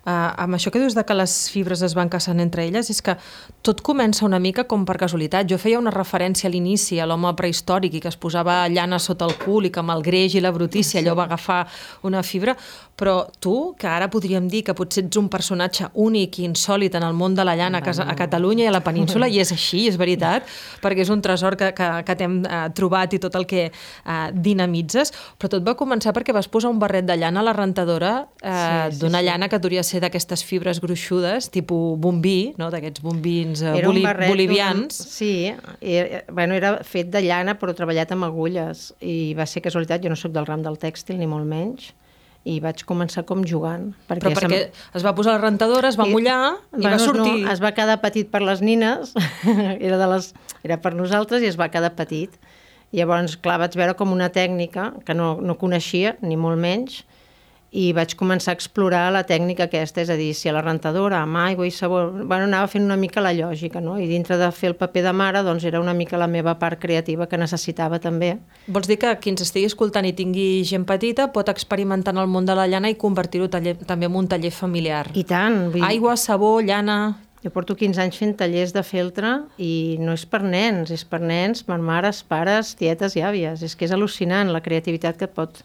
Uh, 0.01 0.33
amb 0.41 0.57
això 0.57 0.71
que 0.73 0.79
dius 0.81 0.95
de 0.97 1.03
que 1.05 1.13
les 1.13 1.33
fibres 1.53 1.83
es 1.85 1.93
van 1.93 2.09
caçant 2.09 2.39
entre 2.41 2.63
elles, 2.65 2.89
és 2.89 3.01
que 3.05 3.13
tot 3.61 3.83
comença 3.85 4.25
una 4.25 4.39
mica 4.41 4.65
com 4.65 4.81
per 4.85 4.97
casualitat. 4.97 5.45
Jo 5.49 5.59
feia 5.61 5.77
una 5.77 5.93
referència 5.93 6.49
a 6.49 6.51
l'inici 6.51 6.97
a 6.97 7.05
l'home 7.05 7.29
prehistòric 7.37 7.99
i 7.99 8.01
que 8.01 8.09
es 8.09 8.17
posava 8.17 8.63
llana 8.69 8.97
sota 8.97 9.27
el 9.29 9.35
cul 9.37 9.69
i 9.69 9.71
que 9.73 9.83
amb 9.83 9.93
el 9.93 10.01
greix 10.01 10.33
i 10.33 10.41
la 10.41 10.51
brutícia 10.55 11.01
allò 11.01 11.13
va 11.19 11.27
agafar 11.29 11.67
una 12.09 12.23
fibra, 12.25 12.55
però 12.97 13.27
tu, 13.41 13.73
que 13.77 13.87
ara 13.89 14.09
podríem 14.13 14.47
dir 14.49 14.63
que 14.65 14.75
potser 14.77 15.03
ets 15.07 15.17
un 15.17 15.29
personatge 15.29 15.87
únic 15.97 16.37
i 16.37 16.45
insòlit 16.45 16.97
en 16.97 17.05
el 17.05 17.15
món 17.17 17.33
de 17.37 17.45
la 17.45 17.55
llana 17.57 17.79
a, 17.81 17.85
casa, 17.85 18.05
a 18.05 18.15
Catalunya 18.17 18.65
i 18.65 18.69
a 18.69 18.73
la 18.73 18.83
península, 18.85 19.29
i 19.29 19.39
és 19.41 19.53
així, 19.53 19.87
és 19.89 19.97
veritat, 19.97 20.45
perquè 20.83 21.01
és 21.05 21.09
un 21.13 21.21
tresor 21.21 21.57
que, 21.57 21.71
que, 21.77 21.87
que 22.05 22.17
t'hem 22.17 22.41
uh, 22.41 22.67
trobat 22.77 23.15
i 23.17 23.21
tot 23.21 23.37
el 23.39 23.47
que 23.49 23.67
uh, 23.71 24.29
dinamitzes, 24.33 25.13
però 25.37 25.49
tot 25.55 25.65
va 25.65 25.77
començar 25.77 26.13
perquè 26.13 26.33
vas 26.33 26.49
posar 26.51 26.69
un 26.73 26.81
barret 26.81 27.07
de 27.09 27.17
llana 27.17 27.41
a 27.41 27.47
la 27.49 27.55
rentadora 27.57 28.13
uh, 28.21 28.35
sí, 28.37 28.97
sí, 28.97 29.01
d'una 29.01 29.23
sí. 29.23 29.29
llana 29.29 29.49
que 29.49 29.61
duria 29.61 29.85
ser 29.91 30.01
d'aquestes 30.03 30.43
fibres 30.47 30.79
gruixudes, 30.83 31.49
tipus 31.53 31.97
bombí, 32.01 32.53
no? 32.59 32.71
d'aquests 32.73 33.03
bombins 33.03 33.63
uh, 33.65 33.75
boli 33.83 34.03
bolivians. 34.07 34.99
Un, 35.03 35.07
sí, 35.11 35.33
era, 35.79 36.23
bueno, 36.31 36.55
era 36.57 36.77
fet 36.87 37.11
de 37.13 37.23
llana 37.25 37.57
però 37.59 37.75
treballat 37.77 38.13
amb 38.15 38.29
agulles 38.29 38.91
i 39.03 39.33
va 39.37 39.47
ser 39.49 39.63
casualitat, 39.65 40.03
jo 40.03 40.11
no 40.13 40.19
sóc 40.19 40.33
del 40.35 40.47
ram 40.47 40.63
del 40.65 40.79
tèxtil 40.81 41.19
ni 41.19 41.29
molt 41.29 41.49
menys, 41.49 41.91
i 42.47 42.57
vaig 42.61 42.81
començar 42.89 43.23
com 43.29 43.43
jugant. 43.45 43.91
Perquè 44.09 44.25
Però 44.25 44.39
perquè 44.39 44.61
es 44.97 45.05
va 45.05 45.13
posar 45.17 45.35
la 45.35 45.43
rentadora, 45.43 45.91
es 45.91 45.97
va 45.99 46.07
I, 46.09 46.13
mullar 46.15 46.39
i 46.55 46.79
bueno, 46.79 46.95
va 46.95 47.01
sortir... 47.03 47.35
No, 47.43 47.51
es 47.53 47.61
va 47.61 47.73
quedar 47.77 47.99
petit 48.01 48.31
per 48.31 48.41
les 48.45 48.63
nines, 48.65 49.13
era, 49.87 49.99
de 50.01 50.09
les, 50.15 50.31
era 50.65 50.79
per 50.81 50.95
nosaltres 50.97 51.45
i 51.45 51.51
es 51.51 51.59
va 51.59 51.69
quedar 51.73 51.93
petit. 51.99 52.33
I 52.91 52.99
llavors, 52.99 53.37
clar, 53.39 53.59
vaig 53.61 53.77
veure 53.77 53.95
com 53.99 54.11
una 54.11 54.31
tècnica 54.33 54.89
que 55.05 55.15
no, 55.15 55.35
no 55.39 55.55
coneixia, 55.61 56.17
ni 56.25 56.35
molt 56.39 56.59
menys, 56.59 57.03
i 57.71 57.93
vaig 57.95 58.17
començar 58.19 58.51
a 58.51 58.57
explorar 58.57 59.05
la 59.15 59.21
tècnica 59.23 59.69
aquesta, 59.69 60.01
és 60.03 60.09
a 60.11 60.17
dir, 60.19 60.33
si 60.35 60.49
a 60.51 60.53
la 60.53 60.63
rentadora, 60.63 61.21
amb 61.23 61.39
aigua 61.39 61.63
i 61.67 61.71
sabó... 61.71 62.01
Bueno, 62.11 62.43
anava 62.49 62.67
fent 62.67 62.83
una 62.83 62.97
mica 62.99 63.23
la 63.23 63.31
lògica, 63.31 63.79
no? 63.79 63.95
I 63.95 64.09
dintre 64.09 64.35
de 64.37 64.49
fer 64.51 64.73
el 64.73 64.75
paper 64.75 65.05
de 65.05 65.13
mare, 65.15 65.43
doncs 65.47 65.63
era 65.69 65.79
una 65.79 65.93
mica 65.95 66.19
la 66.19 66.27
meva 66.27 66.57
part 66.59 66.81
creativa 66.81 67.29
que 67.31 67.39
necessitava 67.39 68.01
també. 68.03 68.33
Vols 68.67 68.91
dir 68.91 68.99
que 68.99 69.13
qui 69.23 69.31
ens 69.31 69.45
estigui 69.47 69.71
escoltant 69.71 70.07
i 70.07 70.11
tingui 70.17 70.65
gent 70.67 70.83
petita 70.89 71.29
pot 71.31 71.47
experimentar 71.47 72.11
en 72.11 72.19
el 72.25 72.27
món 72.27 72.49
de 72.49 72.57
la 72.59 72.67
llana 72.67 72.91
i 72.91 72.99
convertir-ho 72.99 73.47
també 73.47 73.77
en 73.79 74.19
un 74.19 74.27
taller 74.27 74.51
familiar? 74.51 75.05
I 75.15 75.23
tant. 75.23 75.69
Vull 75.71 75.87
Aigua, 75.87 76.17
sabó, 76.19 76.57
llana... 76.59 77.01
Jo 77.41 77.49
porto 77.49 77.73
15 77.73 77.97
anys 78.03 78.19
fent 78.21 78.35
tallers 78.37 78.69
de 78.69 78.83
feltre 78.85 79.31
i 79.57 79.97
no 79.97 80.13
és 80.13 80.27
per 80.29 80.43
nens, 80.45 80.91
és 80.93 81.01
per 81.09 81.17
nens, 81.23 81.63
per 81.65 81.79
mares, 81.81 82.19
pares, 82.21 82.75
tietes 82.77 83.15
i 83.17 83.23
àvies. 83.25 83.63
És 83.65 83.73
que 83.73 83.87
és 83.87 83.95
al·lucinant 83.95 84.51
la 84.53 84.61
creativitat 84.61 85.17
que 85.17 85.25
et 85.25 85.33
pot 85.33 85.63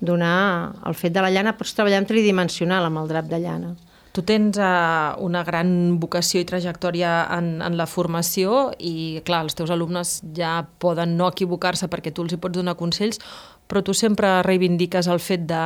donar 0.00 0.74
el 0.86 0.94
fet 0.94 1.14
de 1.14 1.22
la 1.22 1.30
llana. 1.30 1.56
Pots 1.58 1.74
treballar 1.76 2.02
en 2.02 2.08
tridimensional 2.08 2.86
amb 2.86 3.02
el 3.02 3.10
drap 3.10 3.30
de 3.30 3.40
llana. 3.42 3.74
Tu 4.16 4.24
tens 4.26 4.56
uh, 4.58 5.14
una 5.22 5.44
gran 5.46 5.98
vocació 6.00 6.40
i 6.42 6.46
trajectòria 6.48 7.28
en, 7.36 7.58
en 7.62 7.76
la 7.78 7.86
formació 7.86 8.70
i, 8.78 9.20
clar, 9.26 9.44
els 9.46 9.54
teus 9.58 9.70
alumnes 9.70 10.18
ja 10.34 10.62
poden 10.82 11.16
no 11.18 11.28
equivocar-se 11.30 11.90
perquè 11.92 12.10
tu 12.14 12.24
els 12.24 12.34
hi 12.34 12.40
pots 12.40 12.56
donar 12.56 12.78
consells, 12.80 13.20
però 13.68 13.84
tu 13.84 13.94
sempre 13.94 14.40
reivindiques 14.46 15.06
el 15.12 15.20
fet 15.22 15.44
de 15.46 15.62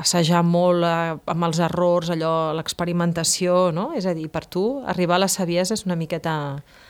assajar 0.00 0.42
molt 0.46 0.84
eh, 0.86 1.14
amb 1.32 1.46
els 1.48 1.60
errors, 1.62 2.10
allò, 2.14 2.52
l'experimentació, 2.58 3.70
no? 3.74 3.90
És 3.98 4.08
a 4.10 4.14
dir, 4.16 4.26
per 4.32 4.44
tu, 4.50 4.64
arribar 4.90 5.16
a 5.18 5.24
la 5.24 5.28
saviesa 5.32 5.76
és 5.76 5.84
una 5.88 5.96
miqueta... 5.98 6.34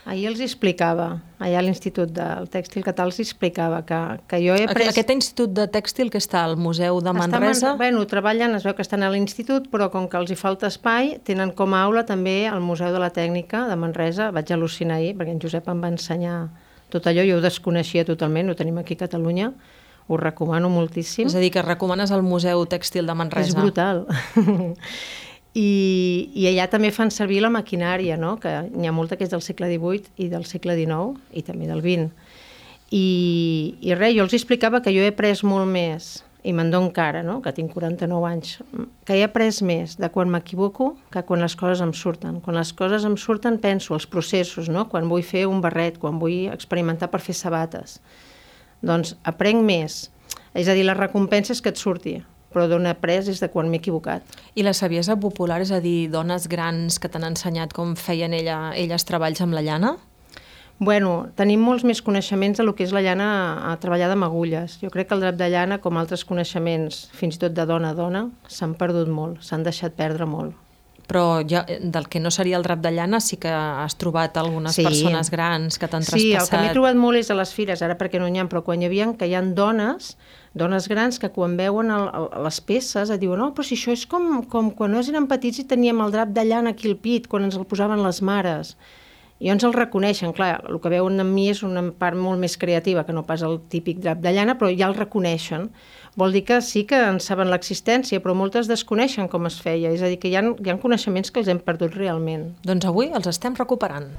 Ahir 0.05 0.27
els 0.29 0.41
explicava, 0.45 1.07
allà 1.41 1.61
a 1.61 1.65
l'Institut 1.65 2.11
del 2.13 2.51
Tèxtil 2.53 2.85
Català 2.85 3.09
els 3.09 3.21
explicava 3.25 3.81
que, 3.89 4.01
que 4.29 4.41
jo 4.43 4.57
he 4.57 4.67
après... 4.67 4.91
aquest 4.91 5.15
institut 5.15 5.55
de 5.57 5.65
tèxtil 5.73 6.11
que 6.13 6.21
està 6.21 6.43
al 6.45 6.59
Museu 6.61 7.01
de 7.05 7.15
Manresa... 7.17 7.71
Està, 7.71 7.77
bueno, 7.81 8.03
treballen, 8.11 8.59
es 8.59 8.67
veu 8.69 8.77
que 8.77 8.85
estan 8.85 9.07
a 9.07 9.13
l'institut, 9.15 9.71
però 9.73 9.89
com 9.95 10.11
que 10.13 10.21
els 10.21 10.35
hi 10.35 10.37
falta 10.41 10.69
espai, 10.69 11.15
tenen 11.25 11.55
com 11.57 11.73
a 11.73 11.85
aula 11.87 12.05
també 12.09 12.43
al 12.51 12.61
Museu 12.61 12.93
de 12.93 13.01
la 13.01 13.13
Tècnica 13.15 13.65
de 13.71 13.79
Manresa. 13.81 14.29
Vaig 14.35 14.53
al·lucinar 14.53 15.01
ahir, 15.01 15.15
perquè 15.17 15.33
en 15.33 15.41
Josep 15.41 15.73
em 15.73 15.81
va 15.81 15.93
ensenyar 15.95 16.37
tot 16.93 17.09
allò, 17.11 17.25
jo 17.27 17.39
ho 17.39 17.43
desconeixia 17.43 18.05
totalment, 18.07 18.53
ho 18.53 18.59
tenim 18.59 18.77
aquí 18.79 18.95
a 18.95 19.05
Catalunya, 19.07 19.49
ho 20.07 20.19
recomano 20.21 20.69
moltíssim. 20.69 21.29
És 21.31 21.37
a 21.37 21.43
dir, 21.43 21.51
que 21.55 21.63
recomanes 21.65 22.13
el 22.13 22.25
Museu 22.27 22.65
Tèxtil 22.69 23.07
de 23.09 23.15
Manresa. 23.17 23.55
És 23.55 23.57
brutal. 23.57 24.05
I, 25.55 26.31
I 26.35 26.49
allà 26.51 26.67
també 26.71 26.91
fan 26.91 27.13
servir 27.15 27.39
la 27.45 27.53
maquinària, 27.55 28.19
no? 28.19 28.35
que 28.43 28.51
n'hi 28.75 28.91
ha 28.91 28.95
molta 28.95 29.17
que 29.17 29.25
és 29.27 29.31
del 29.31 29.43
segle 29.45 29.71
XVIII 29.71 30.27
i 30.27 30.29
del 30.33 30.45
segle 30.51 30.75
XIX 30.81 31.15
i 31.33 31.45
també 31.47 31.71
del 31.71 31.83
XX. 31.85 32.11
I, 32.95 33.07
I 33.81 33.95
res, 33.95 34.17
jo 34.17 34.27
els 34.27 34.35
explicava 34.35 34.83
que 34.83 34.93
jo 34.95 35.03
he 35.03 35.13
après 35.15 35.41
molt 35.47 35.71
més, 35.71 36.25
i 36.45 36.53
me'n 36.53 36.69
dono 36.75 36.91
encara, 36.91 37.23
no? 37.25 37.39
que 37.41 37.55
tinc 37.57 37.73
49 37.73 38.27
anys, 38.29 38.59
que 39.07 39.17
he 39.17 39.23
après 39.25 39.63
més 39.65 39.95
de 39.97 40.11
quan 40.13 40.29
m'equivoco 40.29 40.91
que 41.15 41.23
quan 41.25 41.41
les 41.41 41.55
coses 41.57 41.81
em 41.81 41.95
surten. 41.97 42.43
Quan 42.45 42.59
les 42.59 42.75
coses 42.77 43.07
em 43.09 43.17
surten 43.17 43.57
penso 43.63 43.95
els 43.97 44.11
processos, 44.11 44.69
no? 44.69 44.85
quan 44.91 45.09
vull 45.09 45.25
fer 45.25 45.47
un 45.49 45.63
barret, 45.65 45.97
quan 46.03 46.21
vull 46.21 46.51
experimentar 46.53 47.09
per 47.15 47.23
fer 47.25 47.39
sabates. 47.39 48.01
Doncs 48.85 49.17
aprenc 49.25 49.65
més. 49.65 50.05
És 50.55 50.69
a 50.69 50.77
dir, 50.77 50.85
la 50.87 50.95
recompensa 50.95 51.55
és 51.55 51.63
que 51.65 51.73
et 51.73 51.81
surti, 51.81 52.19
però 52.55 52.69
d'on 52.71 52.87
he 52.87 52.93
après 52.93 53.27
és 53.31 53.41
de 53.43 53.51
quan 53.51 53.71
m'he 53.71 53.81
equivocat. 53.83 54.23
I 54.55 54.63
la 54.67 54.75
saviesa 54.77 55.17
popular, 55.21 55.61
és 55.65 55.73
a 55.75 55.81
dir, 55.83 56.11
dones 56.13 56.47
grans 56.51 57.01
que 57.01 57.11
t'han 57.11 57.27
ensenyat 57.33 57.75
com 57.75 57.97
feien 57.99 58.37
ella, 58.37 58.59
elles 58.79 59.09
treballs 59.09 59.43
amb 59.43 59.57
la 59.57 59.65
llana? 59.67 59.97
Bueno, 60.79 61.29
tenim 61.39 61.63
molts 61.63 61.85
més 61.87 62.01
coneixements 62.03 62.59
de 62.59 62.65
lo 62.67 62.75
que 62.75 62.83
és 62.83 62.93
la 62.95 63.03
llana 63.03 63.29
a 63.71 63.77
treballada 63.83 64.17
amb 64.19 64.27
agulles. 64.27 64.81
Jo 64.83 64.91
crec 64.91 65.09
que 65.09 65.15
el 65.15 65.23
drap 65.23 65.39
de 65.39 65.49
llana, 65.51 65.79
com 65.83 65.99
altres 65.99 66.27
coneixements, 66.27 67.07
fins 67.15 67.39
i 67.39 67.45
tot 67.47 67.55
de 67.55 67.67
dona 67.67 67.95
a 67.95 67.99
dona, 67.99 68.27
s'han 68.51 68.75
perdut 68.79 69.11
molt, 69.11 69.41
s'han 69.47 69.63
deixat 69.67 69.95
perdre 69.95 70.27
molt. 70.27 70.64
Però 71.07 71.43
ja, 71.47 71.65
del 71.69 72.07
que 72.09 72.19
no 72.21 72.31
seria 72.33 72.57
el 72.57 72.63
drap 72.65 72.81
de 72.81 72.91
llana 72.97 73.19
sí 73.21 73.37
que 73.37 73.51
has 73.53 73.97
trobat 74.01 74.37
algunes 74.41 74.75
Sí. 74.75 74.83
persones 74.83 75.31
grans 75.31 75.79
que 75.79 75.87
t'han 75.89 76.03
Sí, 76.03 76.11
el 76.11 76.21
que 76.23 76.31
m'he 76.33 76.39
traspassat. 76.49 76.73
trobat 76.73 76.97
molt 76.97 77.19
és 77.19 77.31
a 77.31 77.35
les 77.35 77.53
fires, 77.53 77.83
ara 77.83 77.99
perquè 77.99 78.19
no 78.19 78.29
n'hi 78.29 78.41
ha, 78.41 78.47
però 78.49 78.63
quan 78.65 78.81
hi 78.81 78.87
havia, 78.87 79.13
que 79.19 79.27
hi 79.29 79.35
ha 79.35 79.43
dones, 79.43 80.17
dones 80.55 80.89
grans 80.89 81.19
que 81.19 81.29
quan 81.31 81.57
veuen 81.59 81.91
el, 81.91 82.09
el, 82.15 82.29
les 82.45 82.61
peces 82.61 83.11
et 83.11 83.21
diuen, 83.21 83.39
no, 83.39 83.53
però 83.53 83.65
si 83.65 83.75
això 83.77 83.93
és 83.93 84.07
com, 84.07 84.43
com 84.49 84.71
quan 84.71 84.91
nosaltres 84.93 85.13
érem 85.15 85.27
petits 85.29 85.59
i 85.59 85.65
teníem 85.65 86.01
el 86.01 86.11
drap 86.13 86.29
de 86.33 86.45
llana 86.45 86.71
aquí 86.71 86.89
al 86.89 86.97
pit, 86.97 87.29
quan 87.29 87.45
ens 87.45 87.57
el 87.57 87.67
posaven 87.67 88.03
les 88.03 88.23
mares. 88.23 88.77
I 89.43 89.51
ens 89.51 89.65
el 89.67 89.75
reconeixen, 89.75 90.33
clar, 90.33 90.61
el 90.71 90.79
que 90.81 90.93
veuen 90.93 91.19
en 91.19 91.33
mi 91.35 91.49
és 91.51 91.65
una 91.67 91.83
part 91.99 92.17
molt 92.17 92.39
més 92.41 92.55
creativa 92.61 93.03
que 93.05 93.17
no 93.17 93.25
pas 93.27 93.43
el 93.43 93.59
típic 93.73 93.99
drap 94.05 94.23
de 94.23 94.31
llana, 94.33 94.55
però 94.61 94.71
ja 94.71 94.87
el 94.87 94.95
reconeixen. 94.95 95.69
Vol 96.15 96.37
dir 96.37 96.45
que 96.47 96.61
sí 96.63 96.85
que 96.87 97.01
en 97.09 97.19
saben 97.19 97.51
l'existència, 97.51 98.23
però 98.23 98.37
moltes 98.39 98.71
desconeixen 98.71 99.27
com 99.29 99.51
es 99.51 99.59
feia, 99.61 99.91
és 99.91 100.07
a 100.07 100.13
dir, 100.13 100.21
que 100.23 100.31
hi 100.31 100.39
ha, 100.39 100.47
hi 100.55 100.71
ha 100.71 100.79
coneixements 100.79 101.35
que 101.35 101.43
els 101.43 101.51
hem 101.51 101.59
perdut 101.59 101.99
realment. 101.99 102.53
Doncs 102.63 102.87
avui 102.87 103.11
els 103.11 103.27
estem 103.35 103.59
recuperant. 103.59 104.13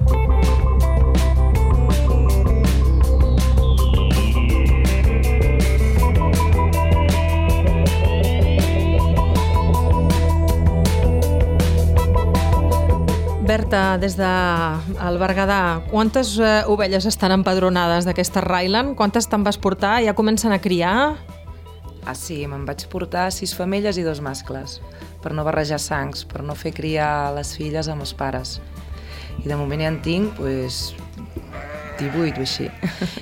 Berta, 13.46 13.94
des 13.96 14.16
de 14.18 14.26
el 15.06 15.18
Berguedà, 15.22 15.78
quantes 15.86 16.32
eh, 16.42 16.64
ovelles 16.66 17.04
estan 17.06 17.30
empadronades 17.30 18.02
d'aquesta 18.02 18.42
Ryland? 18.42 18.96
Quantes 18.98 19.28
te'n 19.30 19.44
vas 19.46 19.54
portar? 19.54 20.00
Ja 20.02 20.16
comencen 20.18 20.50
a 20.50 20.58
criar? 20.58 21.14
Ah, 22.02 22.16
sí, 22.18 22.40
me'n 22.50 22.64
vaig 22.66 22.82
portar 22.90 23.28
sis 23.30 23.54
femelles 23.54 24.00
i 24.02 24.02
dos 24.02 24.18
mascles, 24.18 24.80
per 25.22 25.30
no 25.30 25.46
barrejar 25.46 25.78
sangs, 25.78 26.24
per 26.26 26.42
no 26.42 26.58
fer 26.58 26.74
criar 26.74 27.30
les 27.38 27.54
filles 27.54 27.86
amb 27.86 28.02
els 28.02 28.16
pares. 28.18 28.56
I 29.38 29.46
de 29.46 29.54
moment 29.54 29.84
ja 29.84 29.94
en 29.94 30.00
tinc, 30.02 30.42
doncs, 30.42 30.96
18 31.98 32.36
o 32.36 32.44
així. 32.44 32.66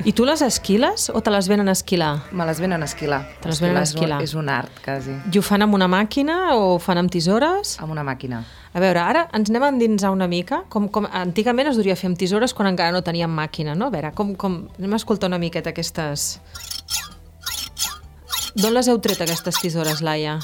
I 0.05 0.13
tu 0.17 0.25
les 0.27 0.43
esquiles 0.43 1.07
o 1.15 1.21
te 1.23 1.31
les 1.31 1.49
venen 1.49 1.69
a 1.71 1.75
esquilar? 1.77 2.25
Me 2.33 2.47
les 2.47 2.61
venen 2.61 2.83
a 2.83 2.89
esquilar. 2.89 3.23
Te 3.41 3.49
les 3.49 3.61
venen 3.63 3.79
a 3.79 3.85
Esquilar 3.87 4.19
esquilar. 4.19 4.23
És 4.23 4.35
un, 4.35 4.43
és 4.43 4.49
un 4.49 4.51
art, 4.51 4.81
quasi, 4.85 5.15
I 5.31 5.39
ho 5.39 5.43
fan 5.47 5.63
amb 5.63 5.77
una 5.79 5.89
màquina 5.91 6.39
o 6.57 6.75
ho 6.75 6.79
fan 6.83 6.99
amb 6.99 7.13
tisores? 7.13 7.77
amb 7.81 7.95
una 7.95 8.05
màquina. 8.07 8.43
A 8.75 8.83
veure, 8.83 8.99
ara 8.99 9.29
ens 9.33 9.51
anem 9.51 9.63
a 9.63 9.71
endinsar 9.71 10.11
una 10.11 10.27
mica, 10.27 10.65
com, 10.69 10.89
com 10.91 11.07
antigament 11.07 11.71
es 11.71 11.79
duria 11.79 11.95
fer 11.95 12.11
amb 12.11 12.19
tisores 12.19 12.55
quan 12.55 12.73
encara 12.73 12.91
no 12.91 13.05
teníem 13.07 13.31
màquina, 13.31 13.77
no? 13.79 13.87
A 13.87 13.95
veure, 13.95 14.11
com, 14.19 14.35
com... 14.35 14.65
anem 14.79 14.97
a 14.97 15.03
escoltar 15.03 15.31
una 15.31 15.39
miqueta 15.39 15.71
aquestes... 15.71 16.41
D'on 18.55 18.71
les 18.75 18.87
heu 18.87 18.99
tret, 19.03 19.19
aquestes 19.23 19.59
tisores, 19.59 20.03
Laia? 20.03 20.39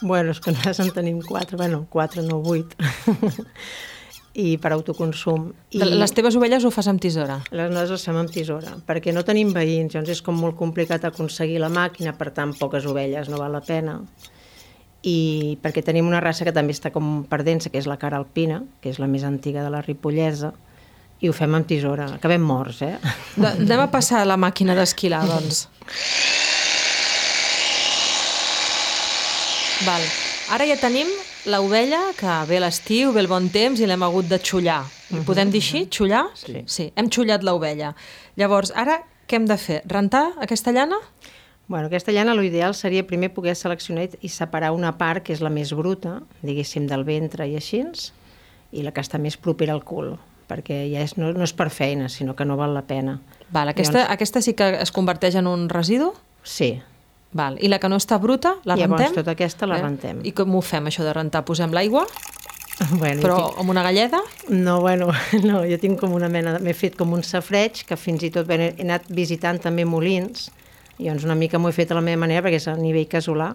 Bueno, 0.00 0.32
és 0.32 0.40
que 0.40 0.52
nosaltres 0.52 0.80
en 0.80 0.94
tenim 0.96 1.18
quatre, 1.20 1.58
bueno, 1.60 1.82
quatre, 1.92 2.22
no 2.24 2.38
vuit, 2.40 2.72
i 4.34 4.54
per 4.62 4.72
autoconsum. 4.72 5.48
I. 5.74 5.80
Les 5.82 6.12
teves 6.14 6.36
ovelles 6.38 6.64
ho 6.64 6.70
fas 6.70 6.86
amb 6.90 7.02
tisora? 7.02 7.40
les 7.50 7.70
nosaltres 7.70 7.98
les 7.98 8.06
fem 8.06 8.18
amb 8.20 8.30
tisora, 8.30 8.76
perquè 8.86 9.14
no 9.14 9.24
tenim 9.26 9.50
veïns, 9.54 9.94
llavors 9.94 10.12
és 10.14 10.22
com 10.22 10.38
molt 10.38 10.56
complicat 10.58 11.04
aconseguir 11.08 11.58
la 11.62 11.70
màquina 11.72 12.14
per 12.18 12.30
tan 12.36 12.54
poques 12.54 12.86
ovelles, 12.86 13.28
no 13.28 13.40
val 13.40 13.52
la 13.52 13.62
pena. 13.64 13.98
I 15.02 15.58
perquè 15.62 15.82
tenim 15.82 16.06
una 16.06 16.20
raça 16.20 16.44
que 16.44 16.54
també 16.54 16.76
està 16.76 16.92
com 16.94 17.24
perdent-se, 17.26 17.72
que 17.72 17.80
és 17.80 17.88
la 17.90 17.98
cara 17.98 18.20
alpina, 18.20 18.62
que 18.82 18.92
és 18.92 19.00
la 19.00 19.08
més 19.08 19.24
antiga 19.24 19.64
de 19.64 19.72
la 19.72 19.80
ripollesa, 19.82 20.52
i 21.20 21.28
ho 21.28 21.34
fem 21.36 21.54
amb 21.56 21.66
tisora. 21.68 22.06
Acabem 22.16 22.44
morts, 22.44 22.82
eh? 22.86 22.96
De, 23.36 23.48
anem 23.48 23.82
a 23.82 23.90
passar 23.92 24.22
a 24.22 24.28
la 24.28 24.38
màquina 24.40 24.76
d'esquilar, 24.78 25.24
doncs. 25.28 25.66
Val. 29.84 30.04
Ara 30.52 30.66
ja 30.68 30.76
tenim 30.80 31.08
l'ovella 31.46 32.00
que 32.18 32.32
ve 32.48 32.60
l'estiu, 32.60 33.12
ve 33.12 33.20
el 33.24 33.28
bon 33.30 33.48
temps 33.52 33.80
i 33.80 33.86
l'hem 33.88 34.02
hagut 34.02 34.28
de 34.28 34.38
xullar. 34.38 34.82
Li 35.10 35.22
podem 35.26 35.50
dir 35.50 35.62
així, 35.62 35.86
xullar? 35.90 36.26
Sí. 36.38 36.64
sí. 36.66 36.90
Hem 36.96 37.08
xullat 37.10 37.44
l'ovella. 37.46 37.94
Llavors, 38.36 38.72
ara 38.76 39.00
què 39.30 39.38
hem 39.38 39.46
de 39.48 39.56
fer? 39.58 39.80
Rentar 39.88 40.30
aquesta 40.42 40.72
llana? 40.74 40.98
Bueno, 41.70 41.86
aquesta 41.86 42.10
llana 42.10 42.34
l'ideal 42.34 42.74
seria 42.74 43.06
primer 43.06 43.30
poder 43.32 43.54
seleccionar 43.54 44.08
i 44.20 44.28
separar 44.28 44.72
una 44.74 44.96
part 44.98 45.22
que 45.22 45.32
és 45.32 45.40
la 45.40 45.52
més 45.54 45.70
bruta, 45.72 46.16
diguéssim, 46.42 46.88
del 46.90 47.04
ventre 47.06 47.46
i 47.46 47.54
així, 47.54 47.84
i 48.72 48.82
la 48.82 48.90
que 48.90 49.00
està 49.04 49.18
més 49.22 49.36
propera 49.38 49.72
al 49.72 49.84
cul, 49.86 50.16
perquè 50.50 50.82
ja 50.90 51.04
és, 51.06 51.14
no, 51.16 51.30
no 51.30 51.46
és 51.46 51.54
per 51.54 51.68
feina, 51.70 52.08
sinó 52.10 52.34
que 52.34 52.44
no 52.44 52.56
val 52.58 52.74
la 52.74 52.82
pena. 52.88 53.20
Val, 53.54 53.70
aquesta, 53.70 54.00
Llavors- 54.00 54.12
aquesta 54.18 54.42
sí 54.42 54.54
que 54.58 54.72
es 54.82 54.90
converteix 54.90 55.36
en 55.38 55.46
un 55.46 55.68
residu? 55.70 56.12
Sí, 56.42 56.80
Val. 57.32 57.58
I 57.62 57.70
la 57.70 57.78
que 57.78 57.88
no 57.88 57.98
està 58.00 58.18
bruta, 58.18 58.56
la 58.66 58.74
Llavors, 58.74 59.04
rentem? 59.04 59.22
tota 59.22 59.34
aquesta 59.36 59.68
la 59.70 59.78
rentem. 59.78 60.22
I 60.26 60.34
com 60.34 60.54
ho 60.56 60.62
fem, 60.64 60.90
això 60.90 61.06
de 61.06 61.14
rentar? 61.14 61.44
Posem 61.46 61.70
l'aigua, 61.74 62.06
bueno, 63.02 63.22
però 63.22 63.36
jo 63.38 63.50
amb 63.62 63.70
una 63.70 63.84
galleda? 63.86 64.22
tinc... 64.24 64.50
No, 64.64 64.80
bueno, 64.80 65.10
no, 65.48 65.62
jo 65.68 65.78
tinc 65.78 66.00
com 66.00 66.14
una 66.16 66.30
mena... 66.32 66.58
M'he 66.58 66.74
fet 66.74 66.98
com 66.98 67.12
un 67.14 67.22
safreig, 67.26 67.84
que 67.86 67.98
fins 68.00 68.24
i 68.26 68.32
tot 68.34 68.48
bé, 68.48 68.72
he 68.72 68.86
anat 68.86 69.06
visitant 69.14 69.60
també 69.62 69.86
molins, 69.86 70.48
i 70.98 71.06
llavors 71.06 71.26
una 71.28 71.38
mica 71.38 71.60
m'ho 71.60 71.70
he 71.70 71.76
fet 71.76 71.92
a 71.92 71.98
la 71.98 72.04
meva 72.04 72.24
manera, 72.24 72.42
perquè 72.46 72.58
és 72.60 72.66
a 72.68 72.74
nivell 72.76 73.06
casolà, 73.10 73.52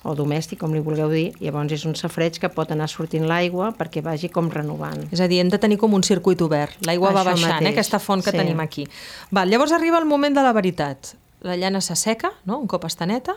o 0.00 0.14
domèstic, 0.16 0.60
com 0.62 0.72
li 0.72 0.80
vulgueu 0.80 1.10
dir, 1.12 1.26
llavors 1.42 1.74
és 1.76 1.82
un 1.88 1.96
safreig 1.98 2.38
que 2.40 2.48
pot 2.52 2.70
anar 2.72 2.86
sortint 2.88 3.26
l'aigua 3.28 3.72
perquè 3.76 4.00
vagi 4.04 4.30
com 4.32 4.48
renovant. 4.52 5.02
És 5.12 5.20
a 5.20 5.28
dir, 5.28 5.42
hem 5.42 5.50
de 5.52 5.58
tenir 5.60 5.76
com 5.82 5.92
un 5.96 6.06
circuit 6.06 6.40
obert. 6.46 6.78
L'aigua 6.88 7.10
va 7.12 7.24
baixant, 7.26 7.50
eh, 7.50 7.58
mateix, 7.58 7.74
aquesta 7.74 8.00
font 8.00 8.24
que 8.24 8.32
sí. 8.32 8.38
tenim 8.38 8.62
aquí. 8.64 8.86
Val, 9.34 9.50
llavors 9.50 9.74
arriba 9.76 10.00
el 10.00 10.08
moment 10.08 10.38
de 10.38 10.46
la 10.46 10.54
veritat. 10.56 11.12
La 11.42 11.56
llana 11.56 11.80
s'asseca, 11.80 12.32
no?, 12.44 12.58
un 12.60 12.66
cop 12.68 12.84
està 12.88 13.06
neta, 13.06 13.36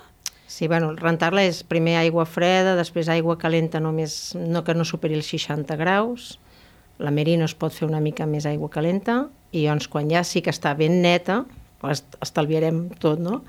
Sí, 0.54 0.68
bueno, 0.68 0.92
rentar-la 0.94 1.42
és 1.48 1.64
primer 1.66 1.96
aigua 1.98 2.28
freda, 2.30 2.76
després 2.78 3.08
aigua 3.10 3.38
calenta 3.42 3.80
només, 3.82 4.36
no 4.38 4.62
que 4.64 4.76
no 4.78 4.84
superi 4.86 5.16
els 5.18 5.26
60 5.32 5.74
graus, 5.80 6.36
la 7.02 7.10
merino 7.16 7.46
es 7.48 7.56
pot 7.58 7.74
fer 7.74 7.88
una 7.88 8.02
mica 8.04 8.28
més 8.30 8.46
aigua 8.46 8.70
calenta, 8.70 9.30
i 9.56 9.64
llavors 9.64 9.88
quan 9.90 10.12
ja 10.12 10.22
sí 10.28 10.44
que 10.46 10.52
està 10.54 10.76
ben 10.78 11.00
neta, 11.02 11.40
est- 11.90 12.20
estalviarem 12.22 12.84
tot, 13.02 13.18
no? 13.24 13.40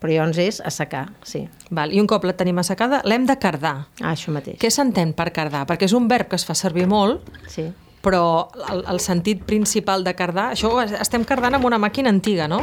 Però 0.00 0.14
llavors 0.14 0.40
és 0.40 0.62
assecar, 0.64 1.10
sí. 1.26 1.42
Val, 1.68 1.92
I 1.92 2.00
un 2.00 2.08
cop 2.08 2.24
la 2.24 2.32
tenim 2.38 2.62
assecada, 2.62 3.02
l'hem 3.04 3.26
de 3.28 3.36
cardar. 3.36 3.74
Ah, 4.00 4.14
això 4.14 4.32
mateix. 4.32 4.56
Què 4.62 4.70
s'entén 4.72 5.12
per 5.12 5.32
cardar? 5.36 5.66
Perquè 5.68 5.84
és 5.90 5.92
un 5.92 6.08
verb 6.08 6.30
que 6.32 6.36
es 6.40 6.46
fa 6.48 6.54
servir 6.56 6.86
molt, 6.88 7.28
Sí. 7.50 7.66
però 8.00 8.48
el, 8.70 8.86
el 8.88 9.00
sentit 9.04 9.44
principal 9.44 10.02
de 10.06 10.14
cardar... 10.16 10.52
Això 10.54 10.72
estem 10.86 11.24
cardant 11.28 11.58
amb 11.60 11.68
una 11.68 11.78
màquina 11.82 12.08
antiga, 12.14 12.48
no? 12.48 12.62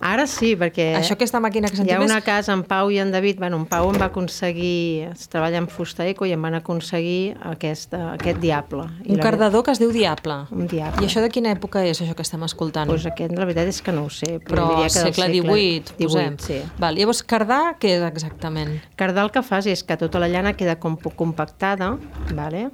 Ara 0.00 0.28
sí, 0.30 0.52
perquè 0.54 0.92
Això 0.94 1.16
aquesta 1.16 1.40
màquina 1.42 1.66
que 1.66 1.74
hi 1.74 1.78
sentim 1.80 1.96
ha 1.96 2.04
una 2.04 2.18
és... 2.20 2.24
casa, 2.24 2.52
en 2.54 2.60
Pau 2.62 2.86
i 2.94 3.00
en 3.02 3.10
David, 3.10 3.40
bueno, 3.42 3.56
en 3.58 3.64
Pau 3.66 3.88
em 3.90 3.96
va 3.98 4.06
aconseguir, 4.12 5.08
es 5.10 5.26
treballa 5.28 5.58
en 5.58 5.66
fusta 5.66 6.06
eco 6.06 6.24
i 6.24 6.30
em 6.36 6.42
van 6.46 6.54
aconseguir 6.54 7.34
aquesta, 7.42 8.12
aquest 8.12 8.38
diable. 8.38 8.84
I 9.02 9.10
Un 9.10 9.18
la- 9.18 9.24
cardador 9.24 9.64
que 9.66 9.72
es 9.74 9.80
diu 9.82 9.90
Diable. 9.90 10.36
Un 10.54 10.68
diable. 10.70 11.02
I 11.02 11.08
això 11.10 11.20
de 11.24 11.28
quina 11.34 11.50
època 11.50 11.82
és, 11.82 11.98
això 12.00 12.14
que 12.14 12.22
estem 12.22 12.44
escoltant? 12.46 12.86
Pues 12.86 13.06
aquest, 13.10 13.34
la 13.34 13.44
veritat 13.48 13.66
és 13.72 13.82
que 13.82 13.90
no 13.92 14.04
ho 14.06 14.10
sé. 14.10 14.38
però 14.38 14.68
diria 14.70 14.86
que 14.86 15.02
del 15.02 15.14
segle 15.14 15.28
XVIII, 15.42 16.06
posem. 16.06 16.38
sí. 16.38 16.60
Val, 16.78 16.94
llavors, 16.94 17.24
cardar, 17.26 17.74
què 17.82 17.96
és 17.98 18.06
exactament? 18.12 18.78
Cardar 18.94 19.24
el 19.26 19.32
que 19.34 19.42
fas 19.42 19.66
és 19.66 19.82
que 19.82 19.96
tota 19.98 20.22
la 20.22 20.28
llana 20.30 20.54
queda 20.54 20.78
com 20.78 20.94
compactada, 20.96 21.96
vale? 22.34 22.68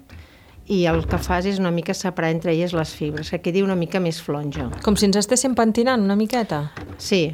I 0.67 0.85
el 0.89 1.03
que 1.09 1.19
fas 1.21 1.45
és 1.47 1.59
una 1.61 1.71
mica 1.75 1.95
separar 1.95 2.31
entre 2.33 2.55
elles 2.55 2.73
les 2.73 2.93
fibres, 2.97 3.31
que 3.31 3.41
quedi 3.45 3.63
una 3.63 3.77
mica 3.77 4.01
més 4.01 4.21
flonja. 4.25 4.71
Com 4.85 4.97
si 4.97 5.07
ens 5.09 5.19
estéssim 5.21 5.55
pentinant 5.55 6.01
una 6.03 6.17
miqueta. 6.17 6.71
Sí, 6.97 7.27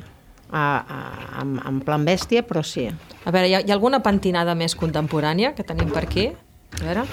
a, 0.50 0.64
a, 0.82 1.00
en, 1.42 1.58
en 1.66 1.80
plan 1.86 2.04
bèstia, 2.06 2.42
però 2.46 2.64
sí. 2.66 2.88
A 3.24 3.30
veure, 3.30 3.46
hi 3.48 3.54
ha, 3.54 3.60
hi 3.62 3.70
ha 3.70 3.76
alguna 3.76 4.00
pentinada 4.02 4.56
més 4.58 4.74
contemporània 4.78 5.54
que 5.54 5.66
tenim 5.66 5.92
per 5.94 6.06
aquí? 6.08 6.30
A 6.80 6.82
veure. 6.82 7.04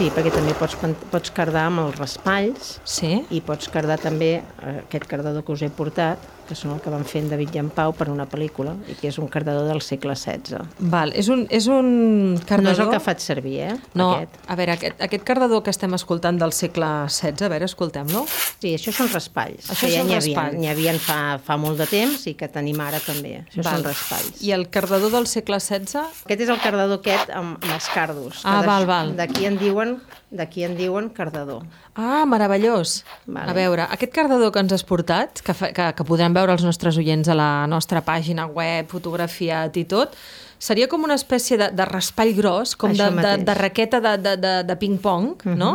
Sí, 0.00 0.08
perquè 0.14 0.30
també 0.32 0.54
pots, 0.56 0.76
pots 1.12 1.32
cardar 1.36 1.66
amb 1.68 1.82
els 1.82 1.98
raspalls 1.98 2.78
Sí? 2.88 3.18
i 3.36 3.42
pots 3.44 3.68
cardar 3.68 3.98
també 4.00 4.30
eh, 4.40 4.76
aquest 4.86 5.04
cardador 5.10 5.44
que 5.44 5.52
us 5.52 5.60
he 5.64 5.68
portat, 5.68 6.22
que 6.50 6.58
són 6.58 6.74
el 6.74 6.80
que 6.82 6.90
van 6.90 7.04
fer 7.06 7.22
en 7.22 7.30
David 7.30 7.54
i 7.54 7.60
en 7.62 7.68
Pau 7.74 7.92
per 7.94 8.08
una 8.10 8.26
pel·lícula, 8.30 8.74
i 8.90 8.96
que 8.98 9.10
és 9.12 9.18
un 9.22 9.28
cardador 9.30 9.68
del 9.70 9.80
segle 9.86 10.16
XVI. 10.18 10.64
Val, 10.90 11.14
és 11.14 11.30
un, 11.30 11.44
és 11.54 11.68
un 11.70 12.36
cardador... 12.42 12.66
No 12.66 12.74
és 12.74 12.82
el 12.82 12.90
que 12.96 13.02
faig 13.04 13.22
servir, 13.22 13.56
eh? 13.68 13.76
No, 13.94 14.10
Aquest. 14.16 14.40
a 14.50 14.56
veure, 14.58 14.74
aquest, 14.74 15.04
aquest 15.06 15.26
cardador 15.28 15.62
que 15.66 15.70
estem 15.70 15.94
escoltant 15.94 16.40
del 16.40 16.54
segle 16.56 16.90
XVI, 17.06 17.46
a 17.46 17.52
veure, 17.54 17.70
escoltem-lo. 17.70 18.24
Sí, 18.60 18.74
això 18.74 18.94
són 18.96 19.12
raspalls. 19.14 19.70
Això 19.70 19.86
que 19.86 19.94
ja 19.94 20.02
són 20.02 20.10
n'hi 20.10 20.18
havia, 20.18 20.46
n'hi 20.56 20.72
havia 20.72 20.96
fa, 21.00 21.20
fa 21.44 21.58
molt 21.60 21.78
de 21.80 21.86
temps 21.90 22.26
i 22.26 22.34
que 22.38 22.50
tenim 22.50 22.80
ara 22.82 22.98
també. 23.04 23.38
Això 23.46 23.62
Val. 23.62 23.76
són 23.76 23.86
raspalls. 23.92 24.42
I 24.42 24.54
el 24.58 24.66
cardador 24.74 25.14
del 25.14 25.30
segle 25.30 25.60
XVI? 25.62 26.24
Aquest 26.26 26.46
és 26.48 26.50
el 26.50 26.62
cardador 26.64 26.98
aquest 26.98 27.30
amb, 27.30 27.60
amb 27.62 27.76
els 27.76 27.90
cardos. 27.94 28.42
Ah, 28.42 28.60
val, 28.66 28.88
val. 28.90 29.14
D'aquí 29.18 29.46
en 29.46 29.60
diuen 29.60 30.00
d'aquí 30.30 30.62
en 30.64 30.76
diuen 30.78 31.08
cardador. 31.10 31.64
Ah, 32.00 32.24
meravellós. 32.24 33.02
Vale. 33.26 33.50
A 33.50 33.54
veure, 33.54 33.84
aquest 33.92 34.12
cardador 34.16 34.52
que 34.54 34.62
ens 34.64 34.72
has 34.72 34.84
portat, 34.88 35.42
que, 35.44 35.52
fa, 35.52 35.68
que, 35.76 35.90
que 35.98 36.06
podrem 36.08 36.32
veure 36.32 36.54
els 36.56 36.64
nostres 36.64 36.96
oients 36.96 37.28
a 37.28 37.36
la 37.36 37.50
nostra 37.68 38.00
pàgina 38.06 38.46
web, 38.48 38.88
fotografiat 38.88 39.76
i 39.76 39.84
tot, 39.84 40.16
seria 40.60 40.88
com 40.88 41.04
una 41.04 41.16
espècie 41.20 41.58
de, 41.60 41.68
de 41.76 41.88
raspall 41.88 42.32
gros, 42.36 42.72
com 42.76 42.94
de, 42.94 43.02
Això 43.02 43.10
de, 43.10 43.16
mateix. 43.20 43.44
de 43.44 43.58
raqueta 43.58 44.00
de, 44.00 44.14
de, 44.16 44.36
de, 44.40 44.54
de 44.70 44.76
ping-pong, 44.80 45.34
uh 45.34 45.50
-huh. 45.50 45.56
no? 45.56 45.74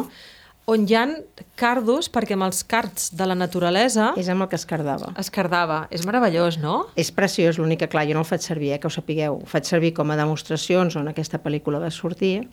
On 0.65 0.82
hi 0.89 0.96
han 0.98 1.12
cardos, 1.55 2.10
perquè 2.10 2.34
amb 2.34 2.48
els 2.48 2.63
cards 2.63 3.12
de 3.13 3.25
la 3.29 3.36
naturalesa 3.36 4.13
És 4.17 4.29
amb 4.29 4.41
el 4.41 4.48
que 4.50 4.55
es 4.55 4.65
cardava. 4.65 5.14
es 5.16 5.29
cardava. 5.29 5.88
És 5.92 6.07
meravellós, 6.07 6.57
no? 6.57 6.88
És 6.96 7.11
preciós, 7.11 7.59
l'únic 7.59 7.79
que, 7.79 7.88
clar, 7.88 8.07
jo 8.07 8.14
no 8.14 8.22
el 8.22 8.25
faig 8.25 8.42
servir, 8.42 8.72
eh, 8.74 8.79
que 8.79 8.88
ho 8.88 8.90
sapigueu. 8.90 9.42
Ho 9.44 9.46
faig 9.46 9.64
servir 9.64 9.94
com 9.94 10.09
a 10.09 10.16
demostracions 10.16 10.96
on 10.96 11.07
aquesta 11.07 11.38
pel·lícula 11.38 11.79
va 11.79 11.92
sortir, 11.92 12.50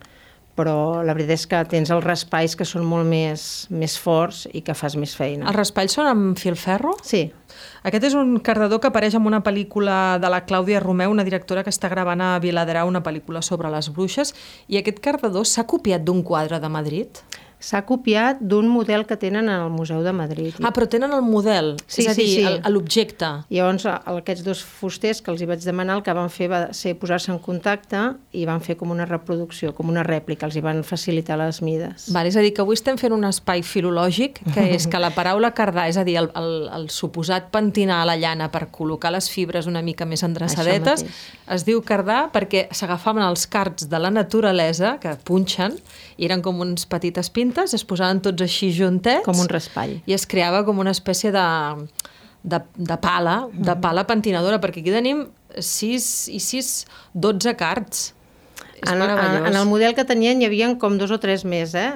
però 0.58 1.02
la 1.04 1.14
veritat 1.16 1.38
és 1.38 1.46
que 1.48 1.60
tens 1.70 1.92
els 1.94 2.04
raspalls 2.04 2.56
que 2.58 2.66
són 2.68 2.84
molt 2.88 3.08
més, 3.08 3.66
més 3.70 3.96
forts 3.98 4.46
i 4.52 4.60
que 4.64 4.76
fas 4.76 4.98
més 5.00 5.16
feina. 5.16 5.46
Els 5.48 5.56
raspalls 5.56 5.96
són 5.96 6.10
amb 6.10 6.40
filferro? 6.40 6.96
Sí, 7.06 7.30
Aquest 7.82 8.06
és 8.06 8.14
un 8.16 8.36
cardador 8.44 8.80
que 8.80 8.88
apareix 8.88 9.16
en 9.18 9.26
una 9.26 9.42
pel·lícula 9.44 10.18
de 10.22 10.30
la 10.30 10.42
Clàudia 10.46 10.80
Romeu, 10.80 11.10
una 11.10 11.26
directora 11.26 11.64
que 11.66 11.72
està 11.72 11.90
gravant 11.90 12.22
a 12.22 12.36
Viladrau 12.42 12.88
una 12.88 13.02
pel·lícula 13.02 13.42
sobre 13.42 13.70
les 13.74 13.90
bruixes, 13.92 14.34
i 14.68 14.78
aquest 14.78 15.02
cardador 15.02 15.46
s'ha 15.48 15.66
copiat 15.68 16.04
d'un 16.06 16.22
quadre 16.26 16.60
de 16.62 16.70
Madrid. 16.72 17.22
S'ha 17.62 17.84
copiat 17.86 18.40
d'un 18.42 18.66
model 18.68 19.06
que 19.06 19.16
tenen 19.16 19.48
al 19.48 19.70
Museu 19.70 20.02
de 20.02 20.12
Madrid. 20.12 20.56
Ah, 20.62 20.72
però 20.74 20.88
tenen 20.90 21.12
el 21.14 21.22
model, 21.22 21.76
Sí, 21.86 22.02
és 22.02 22.08
a 22.10 22.14
sí, 22.14 22.22
dir, 22.26 22.46
sí. 22.46 22.72
l'objecte. 22.72 23.28
Llavors, 23.52 23.86
aquests 23.86 24.42
dos 24.44 24.62
fusters 24.66 25.22
que 25.22 25.30
els 25.30 25.42
hi 25.42 25.46
vaig 25.48 25.62
demanar, 25.64 26.00
el 26.00 26.02
que 26.02 26.14
van 26.16 26.30
fer 26.32 26.48
va 26.50 26.62
ser 26.74 26.96
posar-se 26.98 27.30
en 27.32 27.38
contacte 27.42 28.00
i 28.32 28.44
van 28.48 28.60
fer 28.64 28.76
com 28.80 28.90
una 28.90 29.06
reproducció, 29.06 29.72
com 29.76 29.88
una 29.92 30.02
rèplica, 30.06 30.46
els 30.48 30.56
hi 30.58 30.62
van 30.64 30.82
facilitar 30.86 31.38
les 31.38 31.62
mides. 31.62 32.08
Vale, 32.12 32.32
és 32.32 32.36
a 32.36 32.42
dir, 32.44 32.52
que 32.56 32.62
avui 32.64 32.74
estem 32.78 32.98
fent 32.98 33.14
un 33.14 33.24
espai 33.28 33.62
filològic, 33.62 34.40
que 34.54 34.66
és 34.74 34.86
que 34.90 34.98
la 34.98 35.12
paraula 35.14 35.52
cardar, 35.54 35.86
és 35.92 35.96
a 36.00 36.04
dir, 36.04 36.16
el, 36.18 36.30
el, 36.38 36.50
el 36.74 36.88
suposat 36.90 37.50
pentinar 37.54 38.02
la 38.08 38.16
llana 38.18 38.50
per 38.50 38.66
col·locar 38.74 39.12
les 39.14 39.28
fibres 39.30 39.68
una 39.70 39.82
mica 39.82 40.04
més 40.08 40.22
endreçadetes, 40.26 41.04
es 41.52 41.66
diu 41.68 41.82
cardar 41.86 42.30
perquè 42.32 42.66
s'agafaven 42.74 43.22
els 43.22 43.46
cards 43.46 43.88
de 43.90 43.98
la 44.02 44.10
naturalesa, 44.10 44.96
que 45.02 45.14
punxen, 45.24 45.76
i 46.16 46.26
eren 46.26 46.42
com 46.42 46.60
uns 46.64 46.86
petites 46.86 47.28
pintes, 47.30 47.51
es 47.60 47.84
posaven 47.84 48.20
tots 48.24 48.42
així 48.42 48.70
juntets, 48.72 49.24
Com 49.24 49.38
un 49.40 49.48
raspall. 49.48 49.98
i 50.06 50.12
es 50.16 50.24
creava 50.26 50.64
com 50.64 50.78
una 50.78 50.90
espècie 50.90 51.30
de, 51.34 51.44
de, 52.42 52.60
de 52.76 52.96
pala, 52.98 53.48
de 53.52 53.76
pala 53.80 54.06
pentinadora, 54.08 54.58
perquè 54.60 54.80
aquí 54.80 54.90
tenim 54.90 55.26
6 55.58 56.28
i 56.32 56.40
6, 56.40 56.72
12 57.14 57.54
cards. 57.60 58.14
És 58.82 58.90
En, 58.90 58.98
en, 59.02 59.46
en 59.46 59.54
el 59.54 59.66
model 59.70 59.94
que 59.94 60.02
tenien 60.04 60.40
hi 60.42 60.46
havia 60.48 60.72
com 60.78 60.96
dos 60.98 61.12
o 61.14 61.18
tres 61.22 61.44
més, 61.44 61.74
eh? 61.78 61.90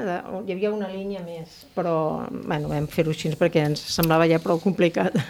Hi 0.46 0.52
havia 0.52 0.70
una 0.70 0.86
línia 0.92 1.18
més, 1.24 1.64
però 1.74 2.26
bueno, 2.30 2.68
vam 2.70 2.86
fer-ho 2.86 3.10
així 3.10 3.32
perquè 3.34 3.64
ens 3.66 3.80
semblava 3.96 4.28
ja 4.30 4.38
prou 4.38 4.60
complicat. 4.62 5.16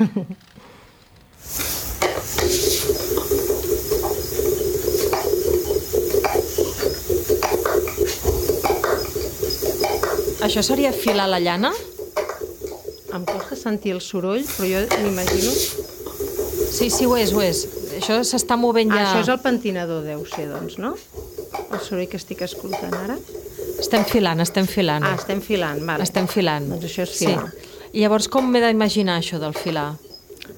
Això 10.47 10.63
seria 10.63 10.95
filar 10.95 11.27
la 11.29 11.43
llana? 11.43 11.75
em 13.17 13.25
costa 13.25 13.57
sentir 13.57 13.95
el 13.97 14.03
soroll, 14.05 14.45
però 14.57 14.69
jo 14.69 15.01
m'imagino... 15.03 15.53
Sí, 16.77 16.91
sí, 16.91 17.07
ho 17.07 17.17
és, 17.17 17.33
ho 17.33 17.41
és. 17.41 17.63
Això 17.97 18.19
s'està 18.27 18.59
movent 18.61 18.91
ja... 18.93 19.01
Ah, 19.01 19.13
això 19.13 19.23
és 19.25 19.31
el 19.33 19.41
pentinador, 19.45 20.03
deu 20.05 20.25
ser, 20.29 20.49
doncs, 20.51 20.77
no? 20.83 20.93
El 21.65 21.81
soroll 21.81 22.09
que 22.11 22.21
estic 22.21 22.43
escoltant 22.45 22.93
ara. 22.99 23.17
Estem 23.81 24.05
filant, 24.09 24.43
estem 24.45 24.69
filant. 24.69 25.07
Ah, 25.07 25.15
estem 25.17 25.41
filant, 25.45 25.81
vale. 25.89 26.05
Estem 26.05 26.29
filant. 26.29 26.69
Doncs 26.75 26.89
això 26.91 27.07
és 27.07 27.15
filar. 27.23 27.47
Sí. 27.53 27.79
I 27.97 28.05
llavors 28.05 28.29
com 28.33 28.51
m'he 28.51 28.61
d'imaginar 28.65 29.21
això 29.23 29.41
del 29.41 29.57
filar? 29.57 29.95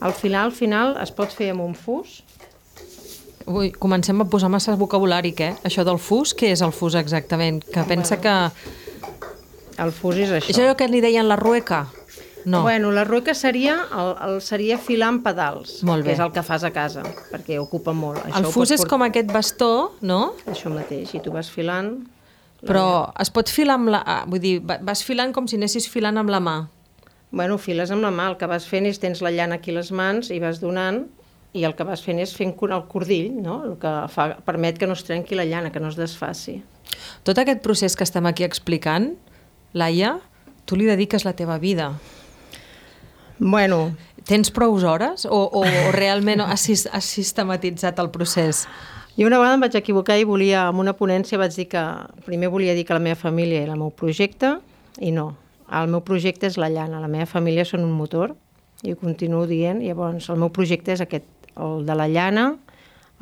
El 0.03 0.14
filar, 0.16 0.46
al 0.48 0.55
final, 0.55 0.96
es 1.03 1.14
pot 1.14 1.33
fer 1.35 1.53
amb 1.55 1.66
un 1.66 1.77
fus. 1.79 2.22
Ui, 3.48 3.70
comencem 3.72 4.18
a 4.20 4.27
posar 4.29 4.51
massa 4.53 4.74
vocabulari, 4.77 5.33
què? 5.37 5.55
Això 5.68 5.85
del 5.87 6.01
fus, 6.03 6.35
què 6.37 6.51
és 6.57 6.62
el 6.64 6.74
fus 6.74 6.98
exactament? 6.98 7.62
Que 7.64 7.87
pensa 7.88 8.18
que... 8.20 8.35
El 9.78 9.92
fus 9.94 10.16
és 10.18 10.30
això. 10.34 10.50
És 10.50 10.58
allò 10.58 10.74
que 10.76 10.88
li 10.90 11.00
deien 11.04 11.28
la 11.28 11.36
rueca? 11.36 11.86
No. 12.48 12.62
Bueno, 12.62 12.90
la 12.94 13.02
rueca 13.04 13.34
seria, 13.34 13.74
el, 13.92 14.12
el 14.28 14.36
seria 14.40 14.78
filar 14.78 15.08
amb 15.12 15.24
pedals, 15.26 15.82
Molt 15.84 16.04
bé. 16.04 16.10
que 16.10 16.14
és 16.16 16.20
el 16.22 16.30
que 16.32 16.42
fas 16.46 16.62
a 16.64 16.70
casa, 16.72 17.02
perquè 17.32 17.58
ocupa 17.60 17.92
molt. 17.92 18.22
el 18.24 18.46
ho 18.46 18.50
fus 18.54 18.70
és 18.70 18.80
portar- 18.80 18.90
com 18.94 19.02
aquest 19.08 19.32
bastó, 19.34 19.70
no? 20.00 20.34
Això 20.46 20.70
mateix, 20.72 21.12
i 21.14 21.20
tu 21.20 21.34
vas 21.34 21.50
filant... 21.50 21.96
Però 22.64 23.12
es 23.22 23.28
pot 23.30 23.50
filar 23.52 23.76
amb 23.78 23.90
la... 23.92 24.00
ah, 24.02 24.24
Vull 24.26 24.40
dir, 24.42 24.56
va- 24.66 24.78
vas 24.82 25.04
filant 25.06 25.30
com 25.34 25.46
si 25.46 25.54
anessis 25.60 25.86
filant 25.90 26.16
amb 26.18 26.30
la 26.32 26.40
mà. 26.42 26.56
Bueno, 27.30 27.58
files 27.58 27.90
amb 27.94 28.02
la 28.02 28.10
mà, 28.10 28.30
el 28.32 28.38
que 28.40 28.48
vas 28.50 28.64
fent 28.66 28.86
és 28.88 28.98
tens 28.98 29.20
la 29.22 29.30
llana 29.30 29.58
aquí 29.60 29.70
les 29.74 29.92
mans 29.92 30.30
i 30.34 30.40
vas 30.40 30.58
donant 30.62 31.04
i 31.52 31.62
el 31.68 31.74
que 31.76 31.84
vas 31.84 32.00
fent 32.02 32.18
és 32.18 32.32
fent 32.34 32.54
el 32.70 32.82
cordill, 32.88 33.30
no? 33.42 33.60
el 33.64 33.76
que 33.78 33.92
fa, 34.08 34.30
permet 34.46 34.78
que 34.78 34.86
no 34.86 34.94
es 34.94 35.04
trenqui 35.04 35.34
la 35.36 35.44
llana, 35.44 35.70
que 35.70 35.80
no 35.80 35.88
es 35.88 35.96
desfaci. 35.96 36.62
Tot 37.22 37.38
aquest 37.38 37.60
procés 37.62 37.94
que 37.96 38.04
estem 38.04 38.26
aquí 38.26 38.44
explicant, 38.44 39.12
Laia, 39.72 40.18
tu 40.64 40.76
li 40.76 40.87
dediques 40.88 41.24
la 41.24 41.35
teva 41.37 41.59
vida. 41.59 41.92
Bueno, 43.38 43.92
Tens 44.28 44.50
prou 44.52 44.74
hores 44.76 45.24
o, 45.24 45.38
o, 45.57 45.62
o 45.64 45.92
realment 45.94 46.42
has, 46.44 46.66
has 46.92 47.07
sistematitzat 47.09 47.96
el 48.02 48.11
procés? 48.12 48.66
Jo 49.16 49.24
una 49.26 49.38
vegada 49.40 49.57
em 49.57 49.62
vaig 49.64 49.76
equivocar 49.78 50.18
i 50.20 50.26
volia, 50.28 50.66
en 50.68 50.83
una 50.83 50.92
ponència 50.92 51.40
vaig 51.40 51.54
dir 51.57 51.64
que 51.72 51.85
primer 52.26 52.50
volia 52.52 52.74
dir 52.76 52.85
que 52.85 52.92
la 52.92 53.00
meva 53.00 53.16
família 53.16 53.62
era 53.64 53.72
el 53.72 53.81
meu 53.81 53.88
projecte 53.88 54.59
i 55.00 55.14
no. 55.16 55.31
El 55.72 55.88
meu 55.88 56.04
projecte 56.04 56.44
és 56.44 56.59
la 56.61 56.68
llana, 56.68 57.00
la 57.00 57.09
meva 57.09 57.24
família 57.26 57.64
són 57.64 57.87
un 57.87 57.96
motor 57.96 58.37
i 58.85 58.92
ho 58.92 59.00
continuo 59.00 59.46
dient. 59.48 59.81
Llavors, 59.81 60.28
el 60.28 60.44
meu 60.44 60.52
projecte 60.52 60.92
és 60.92 61.00
aquest, 61.00 61.24
el 61.57 61.88
de 61.88 61.96
la 61.96 62.11
llana, 62.12 62.50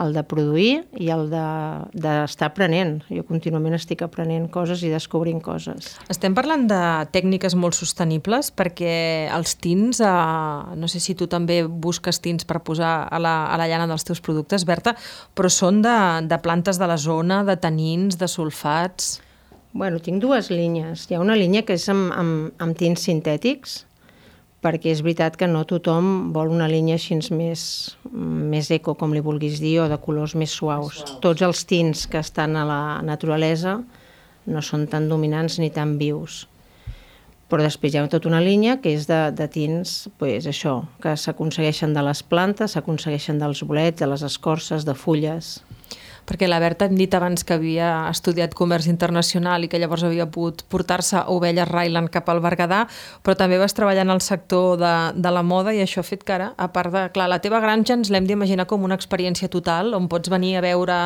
el 0.03 0.13
de 0.13 0.23
produir 0.29 0.85
i 1.01 1.09
el 1.13 1.27
d'estar 1.31 2.47
de, 2.47 2.47
aprenent. 2.51 2.99
Jo 3.09 3.25
contínuament 3.29 3.77
estic 3.77 4.05
aprenent 4.05 4.49
coses 4.53 4.83
i 4.85 4.91
descobrint 4.93 5.41
coses. 5.45 5.95
Estem 6.13 6.37
parlant 6.37 6.67
de 6.69 6.81
tècniques 7.15 7.57
molt 7.57 7.77
sostenibles 7.79 8.53
perquè 8.57 9.29
els 9.33 9.57
tins, 9.63 10.01
eh, 10.05 10.77
no 10.77 10.91
sé 10.93 11.01
si 11.01 11.17
tu 11.17 11.31
també 11.33 11.63
busques 11.67 12.21
tins 12.21 12.45
per 12.45 12.61
posar 12.67 13.09
a 13.09 13.21
la, 13.23 13.37
a 13.49 13.57
la 13.61 13.69
llana 13.71 13.89
dels 13.89 14.05
teus 14.05 14.21
productes, 14.21 14.67
Berta, 14.69 14.97
però 15.35 15.51
són 15.53 15.81
de, 15.85 15.97
de 16.29 16.41
plantes 16.45 16.81
de 16.81 16.91
la 16.91 17.01
zona, 17.01 17.45
de 17.45 17.57
tanins, 17.57 18.21
de 18.21 18.29
sulfats... 18.29 19.21
Bueno, 19.77 19.99
tinc 20.01 20.23
dues 20.23 20.49
línies. 20.49 21.03
Hi 21.11 21.19
ha 21.19 21.21
una 21.21 21.35
línia 21.37 21.61
que 21.69 21.75
és 21.77 21.85
amb, 21.93 22.09
amb, 22.17 22.55
amb 22.65 22.77
tins 22.81 23.03
sintètics, 23.05 23.83
perquè 24.67 24.91
és 24.91 25.05
veritat 25.07 25.37
que 25.39 25.47
no 25.47 25.63
tothom 25.69 26.33
vol 26.35 26.51
una 26.51 26.67
línia 26.67 26.97
així 26.99 27.15
més, 27.31 27.63
més 28.11 28.71
eco, 28.75 28.97
com 28.99 29.15
li 29.15 29.23
vulguis 29.23 29.61
dir, 29.63 29.77
o 29.85 29.87
de 29.91 29.99
colors 30.03 30.35
més 30.35 30.51
suaus. 30.51 30.99
suaus. 30.99 31.21
Tots 31.23 31.47
els 31.47 31.63
tints 31.71 32.07
que 32.11 32.19
estan 32.19 32.59
a 32.59 32.67
la 32.67 32.83
naturalesa 33.07 33.79
no 34.51 34.63
són 34.63 34.89
tan 34.91 35.09
dominants 35.09 35.61
ni 35.63 35.71
tan 35.71 35.95
vius. 36.03 36.47
Però 37.47 37.63
després 37.63 37.95
hi 37.95 38.01
ha 38.01 38.09
tota 38.11 38.27
una 38.27 38.43
línia 38.43 38.81
que 38.83 38.91
és 38.91 39.07
de, 39.07 39.21
de 39.39 39.47
tints, 39.47 40.09
pues, 40.19 40.49
això, 40.51 40.81
que 41.03 41.15
s'aconsegueixen 41.15 41.95
de 41.95 42.03
les 42.03 42.25
plantes, 42.27 42.75
s'aconsegueixen 42.75 43.39
dels 43.39 43.63
bolets, 43.63 44.01
de 44.03 44.11
les 44.11 44.27
escorces, 44.27 44.83
de 44.89 44.97
fulles 44.99 45.61
perquè 46.27 46.49
la 46.49 46.59
Berta 46.63 46.89
hem 46.89 46.97
dit 46.99 47.13
abans 47.15 47.45
que 47.47 47.55
havia 47.57 48.09
estudiat 48.11 48.55
comerç 48.59 48.89
internacional 48.91 49.65
i 49.65 49.71
que 49.71 49.79
llavors 49.81 50.05
havia 50.07 50.27
pogut 50.31 50.65
portar-se 50.73 51.23
ovelles 51.33 51.69
Ryland 51.71 52.11
cap 52.15 52.29
al 52.29 52.43
Berguedà, 52.45 52.85
però 53.23 53.37
també 53.39 53.61
vas 53.63 53.77
treballar 53.77 54.05
en 54.07 54.15
el 54.17 54.23
sector 54.25 54.77
de, 54.81 54.95
de 55.15 55.33
la 55.33 55.45
moda 55.47 55.75
i 55.75 55.81
això 55.85 56.03
ha 56.03 56.09
fet 56.09 56.27
que 56.27 56.37
ara, 56.37 56.53
a 56.59 56.69
part 56.75 56.93
de... 56.93 57.05
Clar, 57.15 57.29
la 57.31 57.41
teva 57.43 57.63
granja 57.63 57.95
ens 57.97 58.11
l'hem 58.13 58.27
d'imaginar 58.29 58.67
com 58.67 58.85
una 58.85 58.99
experiència 58.99 59.49
total, 59.53 59.95
on 59.95 60.11
pots 60.13 60.31
venir 60.33 60.57
a 60.59 60.65
veure 60.67 61.01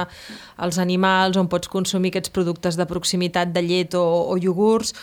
els 0.65 0.81
animals, 0.81 1.39
on 1.41 1.51
pots 1.53 1.69
consumir 1.69 2.15
aquests 2.15 2.33
productes 2.35 2.81
de 2.81 2.89
proximitat 2.89 3.53
de 3.53 3.65
llet 3.67 3.97
o, 3.99 4.05
o 4.33 4.39
iogurts, 4.41 4.95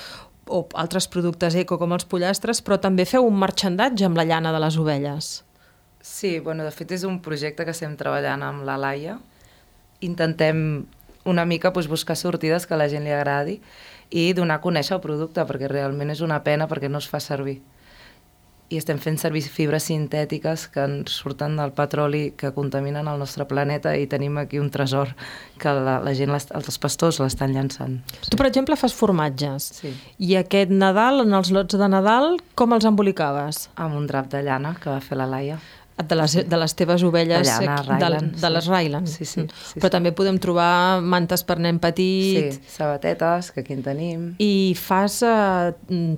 o 0.48 0.64
altres 0.80 1.08
productes 1.12 1.56
eco 1.60 1.78
com 1.78 1.94
els 1.94 2.08
pollastres, 2.08 2.62
però 2.64 2.80
també 2.82 3.06
feu 3.06 3.26
un 3.28 3.38
marxandatge 3.40 4.08
amb 4.08 4.18
la 4.18 4.26
llana 4.28 4.54
de 4.56 4.62
les 4.64 4.78
ovelles. 4.80 5.32
Sí, 6.02 6.38
bueno, 6.40 6.64
de 6.64 6.72
fet 6.72 6.94
és 6.96 7.04
un 7.04 7.20
projecte 7.22 7.66
que 7.68 7.74
estem 7.76 7.98
treballant 8.00 8.46
amb 8.46 8.64
la 8.68 8.78
Laia, 8.80 9.18
intentem 10.02 10.86
una 11.28 11.46
mica 11.46 11.72
doncs, 11.72 11.88
buscar 11.88 12.16
sortides 12.16 12.66
que 12.66 12.74
a 12.74 12.78
la 12.78 12.90
gent 12.90 13.04
li 13.04 13.14
agradi 13.14 13.60
i 14.10 14.32
donar 14.34 14.60
a 14.60 14.64
conèixer 14.64 14.96
el 14.96 15.04
producte, 15.04 15.44
perquè 15.44 15.68
realment 15.68 16.14
és 16.14 16.22
una 16.24 16.44
pena 16.44 16.68
perquè 16.68 16.90
no 16.90 17.02
es 17.04 17.10
fa 17.12 17.20
servir. 17.20 17.60
I 18.68 18.76
estem 18.76 18.98
fent 19.00 19.16
servir 19.16 19.46
fibres 19.48 19.86
sintètiques 19.88 20.66
que 20.74 20.84
ens 20.84 21.14
surten 21.22 21.56
del 21.56 21.72
petroli 21.72 22.34
que 22.36 22.52
contaminen 22.52 23.08
el 23.08 23.20
nostre 23.20 23.46
planeta 23.48 23.94
i 23.96 24.10
tenim 24.12 24.36
aquí 24.42 24.60
un 24.60 24.68
tresor 24.72 25.14
que 25.60 25.72
la, 25.72 26.02
la 26.04 26.14
gent, 26.16 26.34
les, 26.36 26.50
els 26.52 26.80
pastors 26.84 27.22
l'estan 27.24 27.56
llançant. 27.56 28.02
Tu, 28.28 28.36
per 28.36 28.50
exemple, 28.50 28.76
fas 28.76 28.96
formatges. 28.96 29.70
Sí. 29.80 29.94
I 30.20 30.36
aquest 30.44 30.72
Nadal, 30.76 31.24
en 31.24 31.36
els 31.40 31.52
lots 31.56 31.80
de 31.80 31.88
Nadal, 31.88 32.36
com 32.60 32.76
els 32.76 32.88
embolicaves? 32.88 33.70
Amb 33.80 33.96
un 34.02 34.08
drap 34.08 34.28
de 34.36 34.44
llana 34.44 34.76
que 34.84 34.92
va 34.92 35.00
fer 35.00 35.20
la 35.20 35.32
Laia. 35.32 35.62
De 35.98 36.14
les, 36.14 36.34
de 36.46 36.58
les 36.62 36.76
teves 36.78 37.02
ovelles, 37.02 37.48
de, 37.48 37.76
Ryland, 37.88 38.36
de, 38.36 38.42
de 38.42 38.50
les 38.54 38.68
Ryland. 38.70 39.08
Sí, 39.10 39.26
sí, 39.26 39.42
sí, 39.50 39.80
Però 39.80 39.90
sí. 39.90 39.94
també 39.96 40.12
podem 40.14 40.38
trobar 40.38 41.02
mantes 41.02 41.42
per 41.44 41.58
nen 41.58 41.80
petit. 41.82 42.54
Sí, 42.54 42.70
sabatetes, 42.76 43.50
que 43.56 43.64
aquí 43.64 43.74
en 43.74 43.82
tenim. 43.82 44.28
I 44.38 44.76
fas 44.78 45.24
uh, 45.26 45.72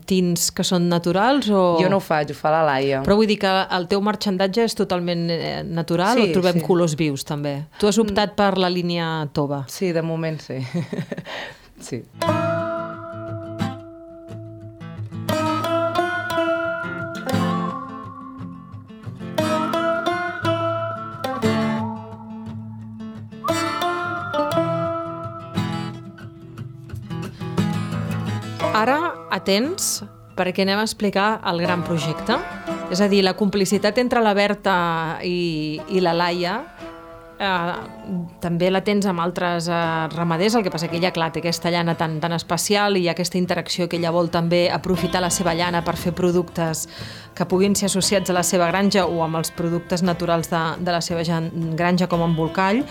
tints 0.09 0.49
que 0.51 0.65
són 0.67 0.89
naturals 0.91 1.47
o... 1.47 1.77
Jo 1.79 1.87
no 1.91 2.01
ho 2.01 2.03
faig, 2.03 2.33
ho 2.33 2.37
fa 2.37 2.51
la 2.51 2.65
Laia. 2.67 2.99
Però 3.07 3.15
vull 3.15 3.29
dir 3.31 3.39
que 3.39 3.53
el 3.79 3.87
teu 3.87 4.03
marxandatge 4.03 4.67
és 4.67 4.75
totalment 4.75 5.29
eh, 5.31 5.61
natural 5.63 6.19
Sí, 6.19 6.27
o 6.27 6.33
trobem 6.35 6.59
sí. 6.59 6.65
colors 6.67 6.97
vius 6.99 7.23
també? 7.23 7.55
Tu 7.79 7.87
has 7.87 8.01
optat 8.03 8.35
per 8.35 8.57
la 8.59 8.67
línia 8.73 9.29
tova. 9.31 9.63
Sí, 9.71 9.93
de 9.95 10.03
moment 10.03 10.43
sí. 10.43 10.59
sí. 11.87 12.03
Atents, 29.31 30.03
perquè 30.39 30.63
anem 30.63 30.79
a 30.79 30.87
explicar 30.87 31.39
el 31.49 31.61
gran 31.61 31.83
projecte. 31.83 32.37
És 32.89 33.01
a 33.01 33.09
dir, 33.11 33.23
la 33.25 33.35
complicitat 33.37 33.99
entre 34.01 34.23
la 34.23 34.33
Berta 34.33 34.75
i, 35.25 35.79
i 35.93 36.01
la 36.01 36.15
Laia 36.15 36.55
eh, 37.39 37.73
també 38.43 38.69
la 38.71 38.81
tens 38.85 39.07
amb 39.09 39.23
altres 39.23 39.69
eh, 39.71 39.79
ramaders, 40.15 40.55
el 40.55 40.65
que 40.65 40.73
passa 40.73 40.89
que 40.91 40.99
ella, 40.99 41.11
clar, 41.15 41.31
té 41.33 41.41
aquesta 41.43 41.71
llana 41.73 41.95
tan, 41.99 42.19
tan 42.23 42.35
especial 42.35 42.97
i 42.99 43.07
aquesta 43.11 43.39
interacció 43.39 43.89
que 43.89 43.97
ella 43.99 44.13
vol 44.15 44.29
també 44.33 44.67
aprofitar 44.73 45.23
la 45.23 45.31
seva 45.33 45.55
llana 45.57 45.83
per 45.85 45.95
fer 45.99 46.13
productes 46.15 46.87
que 47.35 47.47
puguin 47.47 47.75
ser 47.79 47.89
associats 47.89 48.29
a 48.29 48.37
la 48.37 48.43
seva 48.43 48.67
granja 48.71 49.05
o 49.07 49.23
amb 49.23 49.39
els 49.39 49.51
productes 49.55 50.03
naturals 50.03 50.51
de, 50.51 50.63
de 50.79 50.95
la 50.95 51.01
seva 51.01 51.23
granja 51.77 52.09
com 52.11 52.25
en 52.25 52.35
Volcall, 52.35 52.83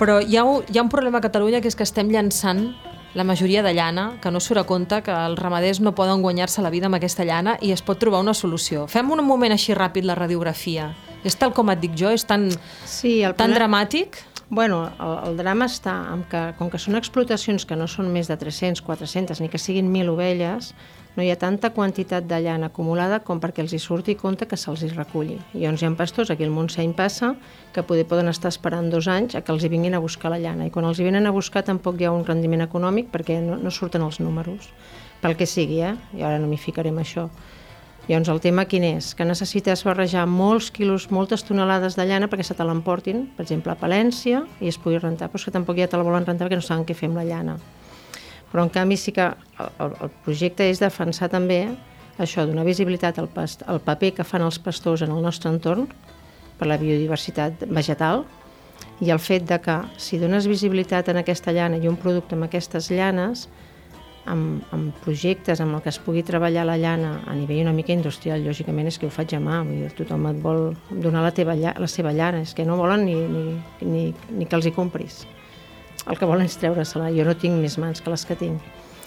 però 0.00 0.20
hi 0.20 0.36
ha, 0.36 0.44
hi 0.44 0.78
ha 0.78 0.84
un 0.84 0.92
problema 0.92 1.18
a 1.18 1.24
Catalunya 1.24 1.60
que 1.60 1.72
és 1.72 1.76
que 1.76 1.86
estem 1.86 2.12
llançant 2.12 2.68
la 3.16 3.24
majoria 3.24 3.62
de 3.64 3.72
llana, 3.74 4.18
que 4.20 4.30
no 4.30 4.40
surt 4.44 4.60
a 4.60 4.66
compte 4.68 5.00
que 5.02 5.10
els 5.10 5.38
ramaders 5.40 5.80
no 5.80 5.94
poden 5.96 6.20
guanyar-se 6.22 6.60
la 6.62 6.68
vida 6.70 6.86
amb 6.90 6.98
aquesta 6.98 7.24
llana 7.24 7.56
i 7.64 7.72
es 7.72 7.80
pot 7.82 7.98
trobar 7.98 8.20
una 8.20 8.34
solució. 8.36 8.84
Fem 8.92 9.08
un 9.10 9.22
moment 9.24 9.54
així 9.56 9.72
ràpid 9.74 10.04
la 10.04 10.14
radiografia. 10.14 10.90
És 11.24 11.34
tal 11.40 11.54
com 11.56 11.70
et 11.72 11.80
dic 11.80 11.96
jo? 11.96 12.10
És 12.12 12.26
tan, 12.28 12.50
Sí, 12.84 13.22
el 13.22 13.32
tan 13.34 13.50
problema- 13.54 13.56
dramàtic? 13.86 14.20
Bueno, 14.48 14.84
el, 15.00 15.14
el 15.30 15.36
drama 15.40 15.64
està 15.66 15.96
en 16.14 16.20
que, 16.30 16.42
com 16.58 16.68
que 16.70 16.78
són 16.78 16.94
explotacions 16.94 17.64
que 17.66 17.74
no 17.74 17.88
són 17.90 18.12
més 18.14 18.28
de 18.28 18.36
300, 18.38 18.80
400, 18.86 19.40
ni 19.40 19.48
que 19.48 19.58
siguin 19.58 19.88
1.000 19.90 20.12
ovelles, 20.12 20.74
no 21.16 21.24
hi 21.24 21.30
ha 21.32 21.38
tanta 21.40 21.70
quantitat 21.72 22.26
de 22.28 22.38
llana 22.44 22.68
acumulada 22.68 23.22
com 23.24 23.40
perquè 23.40 23.64
els 23.64 23.72
hi 23.72 23.80
surti 23.80 24.14
compte 24.20 24.46
que 24.46 24.58
se'ls 24.60 24.84
hi 24.84 24.90
reculli. 24.92 25.38
I 25.54 25.62
llavors 25.62 25.82
hi 25.82 25.88
ha 25.88 25.92
pastors, 25.96 26.30
aquí 26.30 26.44
al 26.44 26.52
Montseny 26.52 26.92
passa, 26.94 27.32
que 27.72 27.82
poder 27.82 28.04
poden 28.06 28.28
estar 28.28 28.52
esperant 28.52 28.90
dos 28.92 29.08
anys 29.08 29.34
a 29.34 29.40
que 29.40 29.52
els 29.54 29.64
hi 29.64 29.72
vinguin 29.72 29.96
a 29.96 30.02
buscar 30.04 30.30
la 30.30 30.38
llana. 30.38 30.68
I 30.68 30.74
quan 30.74 30.84
els 30.84 31.00
hi 31.00 31.08
venen 31.08 31.26
a 31.26 31.32
buscar 31.32 31.64
tampoc 31.64 32.00
hi 32.00 32.04
ha 32.04 32.12
un 32.12 32.26
rendiment 32.28 32.66
econòmic 32.66 33.08
perquè 33.12 33.40
no, 33.40 33.56
no 33.56 33.72
surten 33.72 34.04
els 34.04 34.20
números. 34.20 34.68
Pel 35.22 35.36
que 35.40 35.48
sigui, 35.48 35.80
eh? 35.80 35.94
I 36.12 36.22
ara 36.22 36.38
no 36.38 36.50
m'hi 36.50 36.60
ficaré 36.60 36.92
amb 36.92 37.00
això. 37.00 37.30
Llavors, 38.06 38.28
el 38.30 38.38
tema 38.44 38.66
quin 38.70 38.84
és? 38.86 39.14
Que 39.18 39.24
necessites 39.26 39.80
barrejar 39.82 40.28
molts 40.30 40.68
quilos, 40.70 41.08
moltes 41.10 41.42
tonelades 41.42 41.96
de 41.98 42.04
llana 42.06 42.28
perquè 42.30 42.44
se 42.46 42.54
te 42.54 42.62
l'emportin, 42.62 43.24
per 43.34 43.42
exemple, 43.48 43.72
a 43.72 43.80
Palència, 43.80 44.44
i 44.60 44.70
es 44.70 44.78
pugui 44.78 45.00
rentar. 45.00 45.26
Però 45.32 45.40
és 45.40 45.48
que 45.48 45.54
tampoc 45.56 45.80
ja 45.80 45.88
te 45.90 45.98
la 45.98 46.06
volen 46.06 46.28
rentar 46.28 46.46
perquè 46.46 46.60
no 46.60 46.62
saben 46.62 46.86
què 46.86 46.94
fer 46.94 47.08
amb 47.10 47.18
la 47.18 47.26
llana. 47.26 47.56
Però, 48.52 48.62
en 48.62 48.72
canvi, 48.72 48.96
sí 48.96 49.12
que 49.12 49.26
el, 49.26 49.94
el, 50.06 50.10
projecte 50.24 50.68
és 50.70 50.80
defensar 50.82 51.28
també 51.32 51.64
això, 52.22 52.46
donar 52.46 52.64
visibilitat 52.64 53.18
al, 53.18 53.28
past, 53.28 53.64
al 53.66 53.82
paper 53.84 54.14
que 54.18 54.26
fan 54.26 54.44
els 54.46 54.58
pastors 54.62 55.02
en 55.04 55.12
el 55.12 55.22
nostre 55.22 55.50
entorn 55.52 55.86
per 56.56 56.68
la 56.70 56.78
biodiversitat 56.80 57.66
vegetal 57.68 58.24
i 59.04 59.10
el 59.12 59.20
fet 59.20 59.44
de 59.48 59.58
que 59.60 59.76
si 60.00 60.20
dones 60.20 60.48
visibilitat 60.48 61.10
en 61.12 61.20
aquesta 61.20 61.52
llana 61.52 61.76
i 61.76 61.88
un 61.88 61.98
producte 62.00 62.36
amb 62.36 62.46
aquestes 62.46 62.88
llanes, 62.88 63.46
amb, 64.26 64.64
amb 64.74 64.96
projectes 65.04 65.60
amb 65.60 65.76
el 65.76 65.82
que 65.84 65.92
es 65.92 65.98
pugui 66.02 66.24
treballar 66.26 66.66
la 66.66 66.76
llana 66.80 67.12
a 67.26 67.34
nivell 67.36 67.66
una 67.66 67.74
mica 67.76 67.94
industrial, 67.94 68.44
lògicament 68.44 68.90
és 68.90 68.98
que 68.98 69.08
ho 69.08 69.12
faig 69.12 69.36
a 69.36 69.40
mà, 69.42 69.62
vull 69.66 69.84
dir, 69.84 69.92
tothom 69.98 70.28
et 70.32 70.40
vol 70.42 70.62
donar 70.90 71.24
la, 71.26 71.32
teva, 71.36 71.56
la 71.56 71.90
seva 71.90 72.14
llana, 72.16 72.42
és 72.46 72.54
que 72.56 72.66
no 72.66 72.78
volen 72.80 73.06
ni, 73.06 73.14
ni, 73.14 73.44
ni, 73.84 74.06
ni 74.32 74.48
que 74.48 74.58
els 74.58 74.68
hi 74.68 74.74
compris. 74.76 75.24
El 76.06 76.18
que 76.18 76.26
volen 76.28 76.46
és 76.46 76.56
treure-se-la, 76.60 77.10
jo 77.14 77.24
no 77.26 77.34
tinc 77.34 77.58
més 77.58 77.78
mans 77.82 78.02
que 78.02 78.12
les 78.12 78.24
que 78.26 78.36
tinc. 78.38 78.62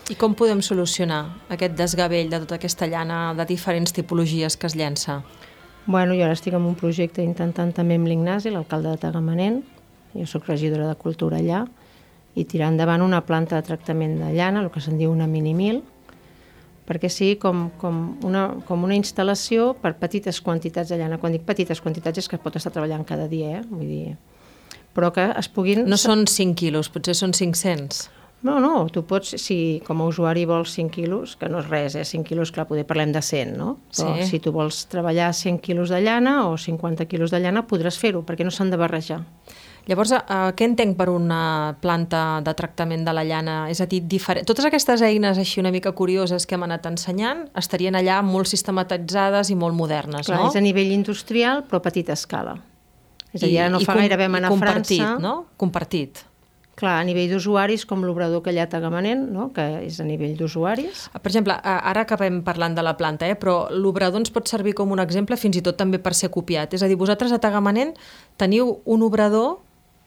I 0.10 0.16
com 0.20 0.34
podem 0.34 0.62
solucionar 0.66 1.22
aquest 1.54 1.76
desgavell 1.78 2.32
de 2.32 2.40
tota 2.42 2.58
aquesta 2.58 2.88
llana 2.90 3.36
de 3.38 3.46
diferents 3.46 3.94
tipologies 3.94 4.58
que 4.58 4.68
es 4.68 4.76
llença? 4.76 5.20
Bueno, 5.86 6.16
jo 6.18 6.26
ara 6.26 6.36
estic 6.36 6.56
en 6.58 6.66
un 6.66 6.76
projecte 6.78 7.22
intentant 7.22 7.72
també 7.78 7.96
amb 7.98 8.10
l'Ignasi, 8.10 8.52
l'alcalde 8.54 8.92
de 8.94 9.02
Tagamanent, 9.04 9.62
jo 10.16 10.26
sóc 10.26 10.50
regidora 10.50 10.90
de 10.90 10.98
Cultura 10.98 11.38
allà, 11.38 11.64
i 12.36 12.46
tirar 12.46 12.72
endavant 12.74 13.02
una 13.06 13.22
planta 13.26 13.58
de 13.58 13.66
tractament 13.66 14.20
de 14.20 14.34
llana, 14.36 14.64
el 14.64 14.72
que 14.74 14.82
se'n 14.84 15.00
diu 15.00 15.12
una 15.14 15.28
minimil, 15.28 15.82
perquè 16.90 17.10
sigui 17.14 17.38
com, 17.42 17.68
com, 17.78 18.02
una, 18.26 18.48
com 18.66 18.84
una 18.86 18.98
instal·lació 18.98 19.76
per 19.78 19.94
petites 20.02 20.42
quantitats 20.42 20.90
de 20.90 20.98
llana. 20.98 21.20
Quan 21.22 21.36
dic 21.36 21.46
petites 21.46 21.82
quantitats 21.86 22.24
és 22.24 22.30
que 22.30 22.42
pot 22.42 22.58
estar 22.58 22.74
treballant 22.74 23.06
cada 23.06 23.28
dia, 23.30 23.60
eh? 23.60 23.66
vull 23.70 23.86
dir, 23.86 24.16
però 24.94 25.12
que 25.14 25.30
es 25.38 25.50
puguin... 25.50 25.86
No 25.90 25.98
són 25.98 26.26
5 26.28 26.56
quilos, 26.60 26.90
potser 26.90 27.16
són 27.16 27.32
500. 27.36 28.10
No, 28.42 28.62
no, 28.64 28.86
tu 28.88 29.02
pots, 29.04 29.34
si 29.44 29.82
com 29.84 30.00
a 30.00 30.06
usuari 30.08 30.46
vols 30.48 30.72
5 30.78 30.94
quilos, 30.96 31.34
que 31.36 31.50
no 31.52 31.60
és 31.60 31.68
res, 31.68 31.96
eh? 32.00 32.06
5 32.08 32.24
quilos, 32.24 32.54
clar, 32.56 32.70
poder 32.70 32.86
parlem 32.88 33.12
de 33.12 33.20
100, 33.22 33.58
no? 33.60 33.74
Però 33.92 34.14
Sí. 34.22 34.30
si 34.30 34.40
tu 34.40 34.54
vols 34.56 34.86
treballar 34.88 35.34
100 35.34 35.60
quilos 35.60 35.90
de 35.92 36.00
llana 36.02 36.48
o 36.48 36.58
50 36.58 37.04
quilos 37.12 37.32
de 37.32 37.42
llana, 37.44 37.66
podràs 37.68 37.98
fer-ho, 38.00 38.24
perquè 38.24 38.46
no 38.48 38.52
s'han 38.52 38.72
de 38.72 38.78
barrejar. 38.80 39.26
Llavors, 39.90 40.12
eh, 40.14 40.22
què 40.56 40.64
entenc 40.70 40.96
per 40.96 41.10
una 41.10 41.76
planta 41.82 42.40
de 42.46 42.54
tractament 42.54 43.04
de 43.04 43.12
la 43.12 43.24
llana? 43.26 43.70
És 43.70 43.82
a 43.82 43.88
dir, 43.88 44.04
diferent... 44.08 44.46
totes 44.46 44.64
aquestes 44.70 45.02
eines 45.02 45.38
així 45.38 45.60
una 45.60 45.72
mica 45.72 45.92
curioses 45.92 46.46
que 46.46 46.56
hem 46.56 46.64
anat 46.64 46.86
ensenyant 46.86 47.50
estarien 47.58 47.96
allà 47.96 48.22
molt 48.24 48.48
sistematitzades 48.48 49.50
i 49.50 49.56
molt 49.56 49.76
modernes, 49.76 50.28
Clar, 50.28 50.40
no? 50.44 50.48
és 50.50 50.56
a 50.56 50.62
nivell 50.62 50.92
industrial, 50.94 51.66
però 51.68 51.78
a 51.82 51.82
petita 51.82 52.14
escala. 52.14 52.56
És 53.34 53.44
a 53.44 53.46
dir, 53.48 53.60
ara 53.60 53.70
no 53.70 53.78
I- 53.80 53.84
i 53.84 53.86
fa 53.86 53.94
com- 53.94 54.02
gaire 54.02 54.18
vam 54.18 54.34
i 54.34 54.38
anar 54.38 54.48
a 54.48 54.52
compartit, 54.52 55.00
França. 55.02 55.20
no? 55.22 55.46
Compartit. 55.58 56.26
Clar, 56.80 57.02
a 57.02 57.04
nivell 57.04 57.28
d'usuaris, 57.30 57.86
com 57.86 58.06
l'obrador 58.08 58.42
que 58.42 58.54
hi 58.54 58.58
ha 58.58 58.64
a 58.64 58.70
Tagamanent, 58.72 59.30
no? 59.36 59.50
que 59.52 59.84
és 59.84 60.00
a 60.00 60.04
nivell 60.08 60.38
d'usuaris. 60.38 61.10
Per 61.12 61.28
exemple, 61.30 61.54
ara 61.62 62.02
acabem 62.06 62.42
parlant 62.42 62.74
de 62.74 62.82
la 62.82 62.96
planta, 62.96 63.28
eh? 63.28 63.36
però 63.36 63.68
l'obrador 63.70 64.18
ens 64.22 64.32
pot 64.32 64.48
servir 64.48 64.74
com 64.74 64.90
un 64.96 65.00
exemple 65.04 65.36
fins 65.36 65.58
i 65.58 65.62
tot 65.62 65.76
també 65.76 66.00
per 66.00 66.14
ser 66.16 66.30
copiat. 66.32 66.74
És 66.74 66.82
a 66.82 66.88
dir, 66.88 66.96
vosaltres 66.96 67.34
a 67.34 67.38
Tagamanent 67.40 67.92
teniu 68.38 68.80
un 68.86 69.04
obrador 69.04 69.60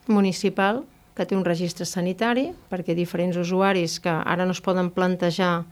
municipal 0.08 0.84
que 1.14 1.26
té 1.28 1.36
un 1.36 1.44
registre 1.44 1.84
sanitari 1.84 2.52
perquè 2.70 2.94
diferents 2.96 3.36
usuaris 3.36 3.98
que 4.00 4.08
ara 4.10 4.46
no 4.48 4.52
es 4.56 4.60
poden 4.64 4.88
plantejar 4.90 5.64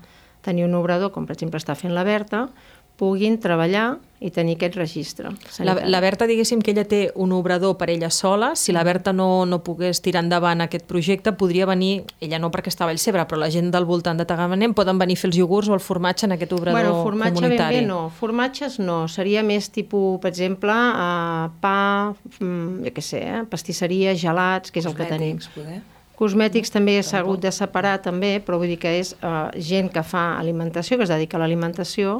tenir 0.45 0.65
un 0.65 0.75
obrador, 0.75 1.13
com 1.13 1.27
per 1.27 1.35
exemple 1.37 1.59
està 1.61 1.75
fent 1.77 1.93
la 1.97 2.05
Berta, 2.05 2.51
puguin 3.01 3.39
treballar 3.41 3.95
i 4.21 4.29
tenir 4.29 4.59
aquest 4.59 4.75
registre 4.77 5.31
La, 5.31 5.39
sanitari. 5.49 5.89
la 5.89 6.01
Berta, 6.05 6.27
diguéssim 6.29 6.61
que 6.61 6.75
ella 6.75 6.83
té 6.85 6.99
un 7.17 7.31
obrador 7.33 7.79
per 7.81 7.89
ella 7.89 8.11
sola. 8.13 8.51
Si 8.55 8.73
la 8.77 8.83
Berta 8.85 9.15
no, 9.17 9.47
no 9.49 9.63
pogués 9.65 10.03
tirar 10.05 10.21
endavant 10.27 10.61
aquest 10.61 10.85
projecte, 10.85 11.33
podria 11.41 11.65
venir, 11.65 12.03
ella 12.21 12.37
no 12.43 12.51
perquè 12.53 12.69
estava 12.69 12.91
a 12.91 12.93
Vallcebre, 12.93 13.25
però 13.31 13.39
la 13.41 13.49
gent 13.49 13.71
del 13.73 13.87
voltant 13.89 14.21
de 14.21 14.27
Tagamanent 14.29 14.75
poden 14.77 15.01
venir 15.01 15.17
a 15.17 15.21
fer 15.23 15.31
els 15.31 15.39
iogurts 15.41 15.71
o 15.73 15.77
el 15.79 15.81
formatge 15.81 16.29
en 16.29 16.37
aquest 16.37 16.53
obrador 16.53 16.77
Bueno, 16.77 16.99
formatge 17.07 17.33
ben 17.33 17.41
comunitari. 17.41 17.79
bé 17.81 17.87
no. 17.87 18.01
Formatges 18.19 18.77
no. 18.85 18.99
Seria 19.09 19.43
més 19.43 19.71
tipus, 19.73 20.21
per 20.21 20.29
exemple, 20.35 20.77
uh, 20.77 21.49
pa, 21.65 22.13
mm, 22.37 22.85
jo 22.85 22.93
què 22.99 23.07
sé, 23.07 23.23
eh? 23.25 23.41
pastisseria, 23.49 24.13
gelats, 24.13 24.69
que 24.71 24.85
és 24.85 24.91
el 24.91 24.99
que 24.99 25.09
tenim. 25.09 25.41
Poder. 25.55 25.81
Cosmètics 26.21 26.69
també 26.69 26.99
s'ha 27.01 27.23
hagut 27.23 27.41
de 27.41 27.49
separar 27.57 27.97
també, 28.05 28.35
però 28.45 28.59
vull 28.61 28.69
dir 28.69 28.77
que 28.83 28.93
és 29.01 29.15
uh, 29.25 29.49
gent 29.57 29.89
que 29.89 30.03
fa 30.05 30.35
alimentació, 30.37 30.99
que 31.01 31.09
es 31.09 31.15
dedica 31.15 31.39
a 31.39 31.41
l'alimentació, 31.41 32.19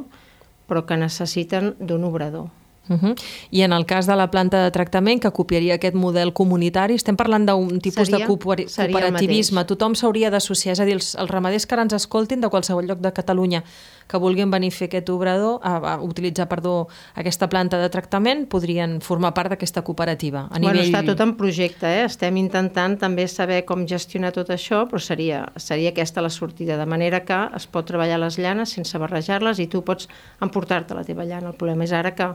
però 0.71 0.85
que 0.87 0.95
necessiten 0.95 1.73
d'un 1.83 2.07
obrador. 2.07 2.45
Uh 2.91 2.99
-huh. 2.99 3.15
I 3.51 3.61
en 3.61 3.73
el 3.73 3.85
cas 3.85 4.05
de 4.05 4.15
la 4.15 4.29
planta 4.31 4.63
de 4.63 4.71
tractament, 4.71 5.21
que 5.21 5.31
copiaria 5.31 5.75
aquest 5.75 5.95
model 5.95 6.33
comunitari, 6.33 6.95
estem 6.95 7.15
parlant 7.15 7.45
d'un 7.47 7.79
tipus 7.79 8.07
Seria- 8.07 8.17
de 8.17 8.23
el 8.23 8.27
cooperativisme. 8.27 9.65
Tothom 9.65 9.95
s'hauria 9.95 10.29
d'associar, 10.29 10.73
és 10.73 10.79
a 10.79 10.85
dir, 10.85 10.93
els, 10.93 11.15
els 11.15 11.29
ramaders 11.29 11.65
que 11.65 11.75
ara 11.75 11.83
ens 11.83 11.93
escoltin 11.93 12.41
de 12.41 12.49
qualsevol 12.49 12.85
lloc 12.85 12.99
de 12.99 13.11
Catalunya 13.11 13.63
que 14.11 14.19
vulguin 14.19 14.51
venir 14.51 14.67
a 14.73 14.75
fer 14.75 14.89
aquest 14.89 15.09
obrador, 15.09 15.59
a, 15.63 15.77
a 15.93 16.01
utilitzar, 16.03 16.49
perdó, 16.51 16.89
aquesta 17.15 17.47
planta 17.47 17.79
de 17.79 17.87
tractament, 17.89 18.43
podrien 18.51 18.99
formar 19.01 19.31
part 19.33 19.53
d'aquesta 19.53 19.85
cooperativa. 19.87 20.47
A 20.49 20.59
Bueno, 20.59 20.73
nivell... 20.73 20.91
està 20.91 21.05
tot 21.07 21.23
en 21.23 21.35
projecte, 21.39 21.87
eh? 21.87 22.05
estem 22.09 22.37
intentant 22.41 22.97
també 22.99 23.27
saber 23.31 23.63
com 23.65 23.87
gestionar 23.87 24.33
tot 24.35 24.51
això, 24.51 24.83
però 24.91 24.99
seria, 24.99 25.45
seria 25.55 25.93
aquesta 25.95 26.21
la 26.21 26.29
sortida, 26.29 26.75
de 26.77 26.85
manera 26.85 27.23
que 27.23 27.39
es 27.55 27.67
pot 27.71 27.87
treballar 27.87 28.19
les 28.19 28.37
llanes 28.37 28.75
sense 28.75 28.99
barrejar-les 28.99 29.63
i 29.63 29.67
tu 29.71 29.85
pots 29.87 30.09
emportar-te 30.41 30.97
la 30.97 31.05
teva 31.07 31.23
llana. 31.23 31.53
El 31.53 31.59
problema 31.59 31.87
és 31.87 31.95
ara 31.95 32.11
que, 32.15 32.33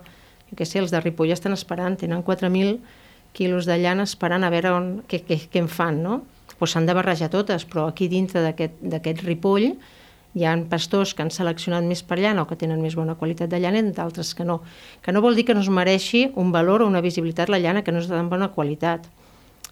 jo 0.51 0.59
què 0.59 0.67
sé, 0.69 0.81
els 0.81 0.95
de 0.95 1.01
Ripoll 1.03 1.35
estan 1.35 1.57
esperant, 1.57 1.99
tenen 1.99 2.23
4.000 2.27 2.79
quilos 3.37 3.67
de 3.69 3.77
llana 3.83 4.07
esperant 4.07 4.47
a 4.47 4.51
veure 4.53 4.73
on, 4.73 4.89
què, 5.11 5.21
què, 5.27 5.41
què 5.53 5.61
en 5.61 5.69
fan, 5.69 6.01
no? 6.03 6.23
Pues 6.57 6.73
s'han 6.73 6.87
de 6.89 6.95
barrejar 6.97 7.29
totes, 7.33 7.67
però 7.69 7.89
aquí 7.91 8.09
dintre 8.09 8.41
d'aquest 8.47 9.25
Ripoll 9.27 9.75
hi 10.37 10.45
ha 10.45 10.55
pastors 10.69 11.15
que 11.17 11.25
han 11.25 11.33
seleccionat 11.33 11.85
més 11.89 12.03
per 12.05 12.19
llana 12.21 12.45
o 12.45 12.49
que 12.49 12.59
tenen 12.61 12.81
més 12.85 12.97
bona 12.97 13.17
qualitat 13.17 13.49
de 13.53 13.61
llana 13.61 13.83
d'altres 13.97 14.35
que 14.37 14.45
no. 14.45 14.61
Que 15.05 15.13
no 15.13 15.23
vol 15.25 15.37
dir 15.37 15.47
que 15.49 15.57
no 15.57 15.63
es 15.65 15.71
mereixi 15.73 16.27
un 16.37 16.53
valor 16.53 16.85
o 16.85 16.89
una 16.89 17.01
visibilitat 17.05 17.53
la 17.53 17.61
llana 17.61 17.83
que 17.85 17.93
no 17.93 18.03
és 18.05 18.09
de 18.09 18.17
tan 18.17 18.29
bona 18.33 18.51
qualitat. 18.53 19.07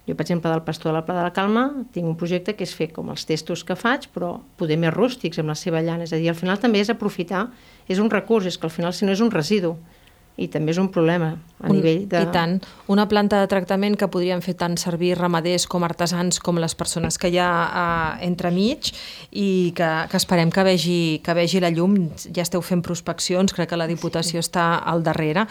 Jo, 0.04 0.12
per 0.12 0.24
exemple, 0.24 0.50
del 0.52 0.64
pastor 0.64 0.90
de 0.90 0.98
la 0.98 1.04
Pla 1.04 1.16
de 1.16 1.24
la 1.24 1.32
Calma 1.37 1.66
tinc 1.92 2.08
un 2.08 2.16
projecte 2.20 2.52
que 2.56 2.64
és 2.64 2.72
fer 2.76 2.90
com 2.92 3.08
els 3.12 3.24
testos 3.28 3.64
que 3.64 3.76
faig, 3.76 4.08
però 4.12 4.34
poder 4.60 4.76
més 4.80 4.92
rústics 4.92 5.40
amb 5.40 5.52
la 5.52 5.56
seva 5.56 5.80
llana. 5.84 6.04
És 6.04 6.12
a 6.12 6.20
dir, 6.20 6.28
al 6.32 6.37
final 6.37 6.60
també 6.60 6.80
és 6.84 6.92
aprofitar, 6.92 7.46
és 7.88 8.00
un 8.00 8.12
recurs, 8.12 8.48
és 8.48 8.60
que 8.60 8.68
al 8.68 8.72
final 8.72 8.92
si 8.92 9.08
no 9.08 9.12
és 9.16 9.24
un 9.24 9.32
residu 9.32 9.76
i 10.37 10.49
també 10.51 10.73
és 10.75 10.79
un 10.83 10.88
problema 10.90 11.29
a 11.62 11.68
Un- 11.70 11.77
nivell 11.77 12.09
de... 12.11 12.20
I 12.25 12.27
tant. 12.35 12.57
Una 12.90 13.07
planta 13.07 13.38
de 13.38 13.47
tractament 13.47 13.94
que 13.97 14.09
podrien 14.11 14.40
fer 14.42 14.57
tant 14.59 14.75
servir 14.81 15.12
ramaders 15.14 15.68
com 15.70 15.85
artesans 15.87 16.40
com 16.42 16.59
les 16.59 16.75
persones 16.75 17.18
que 17.23 17.31
hi 17.31 17.38
ha 17.38 17.51
eh, 18.18 18.27
entremig 18.27 18.90
i 19.31 19.70
que, 19.79 19.90
que 20.11 20.18
esperem 20.18 20.51
que 20.51 20.64
vegi, 20.66 20.99
que 21.23 21.37
vegi 21.38 21.62
la 21.62 21.70
llum. 21.70 21.94
Ja 22.35 22.42
esteu 22.42 22.64
fent 22.66 22.83
prospeccions, 22.83 23.55
crec 23.55 23.70
que 23.70 23.79
la 23.79 23.87
Diputació 23.87 24.42
sí. 24.42 24.49
està 24.49 24.66
al 24.83 25.05
darrere. 25.07 25.47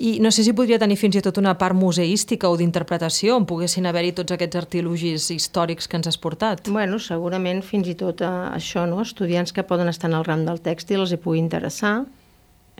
I 0.00 0.16
no 0.24 0.32
sé 0.32 0.46
si 0.46 0.56
podria 0.56 0.80
tenir 0.80 0.96
fins 0.96 1.20
i 1.20 1.24
tot 1.24 1.36
una 1.42 1.52
part 1.60 1.76
museística 1.76 2.48
o 2.48 2.56
d'interpretació 2.56 3.36
on 3.36 3.44
poguessin 3.46 3.86
haver-hi 3.90 4.14
tots 4.16 4.32
aquests 4.32 4.62
artilugis 4.64 5.28
històrics 5.36 5.86
que 5.88 6.00
ens 6.00 6.08
has 6.08 6.16
portat. 6.16 6.72
Bueno, 6.72 6.96
segurament 6.98 7.60
fins 7.60 7.92
i 7.92 7.98
tot 8.00 8.24
eh, 8.24 8.32
això, 8.56 8.88
no? 8.88 9.04
estudiants 9.04 9.52
que 9.52 9.62
poden 9.68 9.92
estar 9.92 10.08
en 10.08 10.16
el 10.16 10.24
ram 10.24 10.48
del 10.48 10.64
tèxtil 10.64 11.04
els 11.04 11.12
hi 11.12 11.20
pugui 11.20 11.38
interessar. 11.44 12.00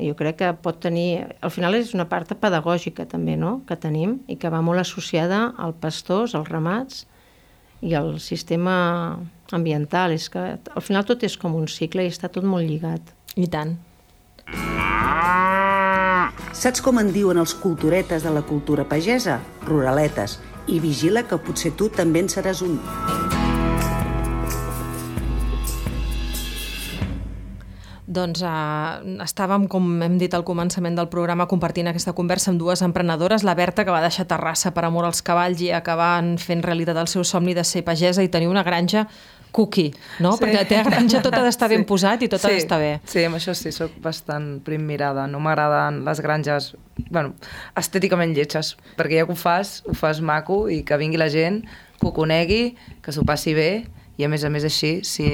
Jo 0.03 0.17
crec 0.19 0.41
que 0.41 0.51
pot 0.65 0.81
tenir... 0.83 1.25
Al 1.41 1.53
final 1.55 1.77
és 1.79 1.95
una 1.97 2.09
part 2.11 2.35
pedagògica 2.41 3.07
també, 3.09 3.37
no?, 3.39 3.61
que 3.69 3.79
tenim 3.79 4.19
i 4.29 4.37
que 4.37 4.51
va 4.53 4.63
molt 4.65 4.83
associada 4.83 5.53
al 5.59 5.75
pastors, 5.75 6.35
als 6.35 6.51
ramats 6.51 7.07
i 7.83 7.95
al 7.99 8.19
sistema 8.21 9.19
ambiental. 9.53 10.15
És 10.15 10.29
que 10.33 10.45
al 10.59 10.85
final 10.85 11.07
tot 11.09 11.23
és 11.27 11.37
com 11.39 11.55
un 11.59 11.69
cicle 11.71 12.07
i 12.07 12.13
està 12.13 12.31
tot 12.33 12.47
molt 12.47 12.67
lligat. 12.69 13.15
I 13.37 13.49
tant. 13.49 13.77
Saps 16.53 16.83
com 16.85 17.01
en 17.01 17.13
diuen 17.15 17.41
els 17.41 17.55
culturetes 17.59 18.23
de 18.27 18.33
la 18.35 18.45
cultura 18.47 18.85
pagesa? 18.89 19.41
Ruraletes. 19.67 20.39
I 20.71 20.79
vigila 20.79 21.25
que 21.27 21.41
potser 21.43 21.75
tu 21.75 21.91
també 21.91 22.23
en 22.23 22.31
seràs 22.31 22.63
un. 22.63 22.79
Doncs 28.13 28.43
eh, 28.45 29.19
estàvem, 29.25 29.67
com 29.73 29.87
hem 30.05 30.19
dit 30.21 30.33
al 30.37 30.45
començament 30.45 30.97
del 30.99 31.09
programa, 31.13 31.49
compartint 31.49 31.89
aquesta 31.89 32.13
conversa 32.17 32.51
amb 32.53 32.61
dues 32.61 32.83
emprenedores, 32.85 33.45
la 33.47 33.55
Berta, 33.57 33.87
que 33.87 33.95
va 33.95 34.03
deixar 34.05 34.27
Terrassa 34.29 34.75
per 34.77 34.85
amor 34.89 35.09
als 35.09 35.23
cavalls 35.25 35.63
i 35.65 35.71
acabant 35.73 36.35
fent 36.43 36.65
realitat 36.67 36.99
el 37.01 37.09
seu 37.09 37.25
somni 37.25 37.57
de 37.57 37.65
ser 37.65 37.85
pagesa 37.87 38.25
i 38.25 38.29
tenir 38.33 38.51
una 38.51 38.65
granja 38.67 39.07
cookie, 39.53 39.93
no? 40.25 40.33
Sí. 40.35 40.43
Perquè 40.43 40.59
la 40.59 40.69
teva 40.69 40.85
granja 40.89 41.21
tot 41.25 41.37
ha 41.37 41.43
d'estar 41.45 41.69
sí. 41.69 41.77
ben 41.77 41.87
posat 41.89 42.25
i 42.25 42.29
tot 42.33 42.43
sí. 42.43 42.49
ha 42.49 42.57
d'estar 42.57 42.81
bé. 42.81 42.93
Sí, 43.09 43.25
amb 43.29 43.39
això 43.39 43.55
sí, 43.57 43.73
sóc 43.73 43.95
bastant 44.05 44.59
prim 44.67 44.85
mirada. 44.89 45.27
No 45.31 45.41
m'agraden 45.45 46.03
les 46.07 46.23
granges, 46.25 46.73
bueno, 47.09 47.37
estèticament 47.79 48.37
lletges, 48.37 48.75
perquè 48.99 49.21
ja 49.21 49.29
que 49.29 49.37
ho 49.37 49.39
fas, 49.39 49.81
ho 49.89 49.97
fas 49.97 50.21
maco 50.25 50.65
i 50.73 50.83
que 50.89 51.01
vingui 51.01 51.21
la 51.21 51.31
gent, 51.33 51.63
que 52.01 52.09
ho 52.09 52.15
conegui, 52.17 52.63
que 53.05 53.15
s'ho 53.15 53.25
passi 53.29 53.57
bé 53.57 53.73
i 54.19 54.25
a 54.25 54.29
més 54.29 54.45
a 54.45 54.51
més 54.53 54.65
així, 54.65 55.01
si 55.05 55.27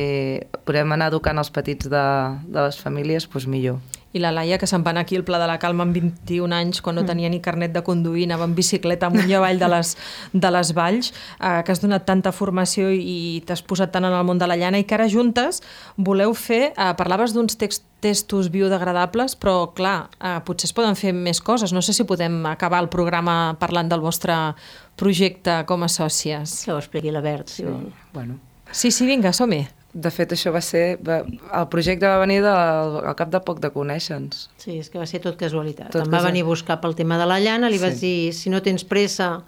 podem 0.65 0.93
anar 0.95 1.09
educant 1.13 1.39
els 1.41 1.51
petits 1.51 1.89
de, 1.91 2.05
de 2.47 2.67
les 2.69 2.79
famílies, 2.79 3.27
doncs 3.29 3.47
millor. 3.51 3.79
I 4.17 4.23
la 4.23 4.31
Laia, 4.33 4.57
que 4.57 4.65
se'n 4.67 4.81
va 4.87 4.89
anar 4.95 5.03
aquí 5.05 5.19
al 5.19 5.23
Pla 5.27 5.37
de 5.39 5.47
la 5.47 5.59
Calma 5.61 5.85
amb 5.85 5.93
21 5.93 6.55
anys, 6.57 6.79
quan 6.81 6.97
no 6.97 7.03
tenia 7.05 7.29
ni 7.29 7.43
carnet 7.45 7.75
de 7.75 7.83
conduir, 7.85 8.25
anava 8.25 8.47
en 8.49 8.55
bicicleta 8.57 9.11
amunt 9.11 9.29
i 9.29 9.35
avall 9.37 9.59
de 9.61 9.69
les, 9.69 9.91
de 10.33 10.51
les 10.55 10.71
valls, 10.73 11.11
eh, 11.37 11.61
que 11.67 11.75
has 11.75 11.83
donat 11.83 12.07
tanta 12.09 12.33
formació 12.33 12.89
i 12.89 13.43
t'has 13.45 13.61
posat 13.69 13.93
tant 13.93 14.07
en 14.09 14.17
el 14.17 14.25
món 14.25 14.41
de 14.41 14.49
la 14.49 14.57
llana 14.57 14.81
i 14.81 14.87
que 14.89 14.97
ara 14.97 15.11
juntes 15.13 15.61
voleu 15.99 16.33
fer, 16.33 16.73
eh, 16.73 16.89
parlaves 16.97 17.37
d'uns 17.37 17.59
text, 17.61 17.85
testos 18.01 18.49
biodegradables, 18.55 19.37
però 19.37 19.75
clar, 19.77 20.09
eh, 20.25 20.39
potser 20.47 20.71
es 20.71 20.73
poden 20.73 20.97
fer 20.97 21.13
més 21.13 21.43
coses. 21.45 21.75
No 21.77 21.83
sé 21.85 21.93
si 21.93 22.09
podem 22.09 22.47
acabar 22.49 22.81
el 22.81 22.89
programa 22.89 23.59
parlant 23.61 23.93
del 23.93 24.01
vostre 24.01 24.55
projecte 24.97 25.65
com 25.69 25.85
a 25.85 25.89
sòcies. 25.93 26.63
Que 26.65 26.73
ho 26.73 26.79
expliqui 26.81 27.13
la 27.13 27.21
Bert, 27.21 27.49
si 27.53 27.63
Sí. 27.63 27.69
vol. 27.69 27.93
Bueno, 28.15 28.39
Sí, 28.73 28.91
sí, 28.91 29.07
vinga, 29.07 29.33
som-hi. 29.33 29.67
de 29.99 30.11
fet, 30.13 30.31
això 30.33 30.53
va 30.53 30.61
ser... 30.61 30.99
Va, 31.03 31.23
el 31.27 31.67
projecte 31.73 32.07
va 32.07 32.19
venir 32.21 32.43
del, 32.45 32.99
al 33.09 33.15
cap 33.17 33.31
de 33.33 33.41
poc 33.41 33.59
de 33.59 33.71
conèixer-nos. 33.73 34.51
Sí, 34.61 34.77
és 34.79 34.91
que 34.93 34.99
va 35.01 35.07
ser 35.09 35.19
tot 35.25 35.39
casualitat. 35.41 35.89
Tot 35.91 36.05
em 36.05 36.11
va 36.13 36.19
casual. 36.19 36.29
venir 36.31 36.43
a 36.45 36.47
buscar 36.47 36.77
pel 36.81 36.95
tema 36.95 37.17
de 37.19 37.27
la 37.27 37.41
llana, 37.41 37.71
li 37.73 37.79
Sí. 37.79 37.83
vaig 37.85 37.97
dir, 37.99 38.33
si 38.37 38.51
no 38.51 38.61
tens 38.63 38.85
pressa 38.85 39.43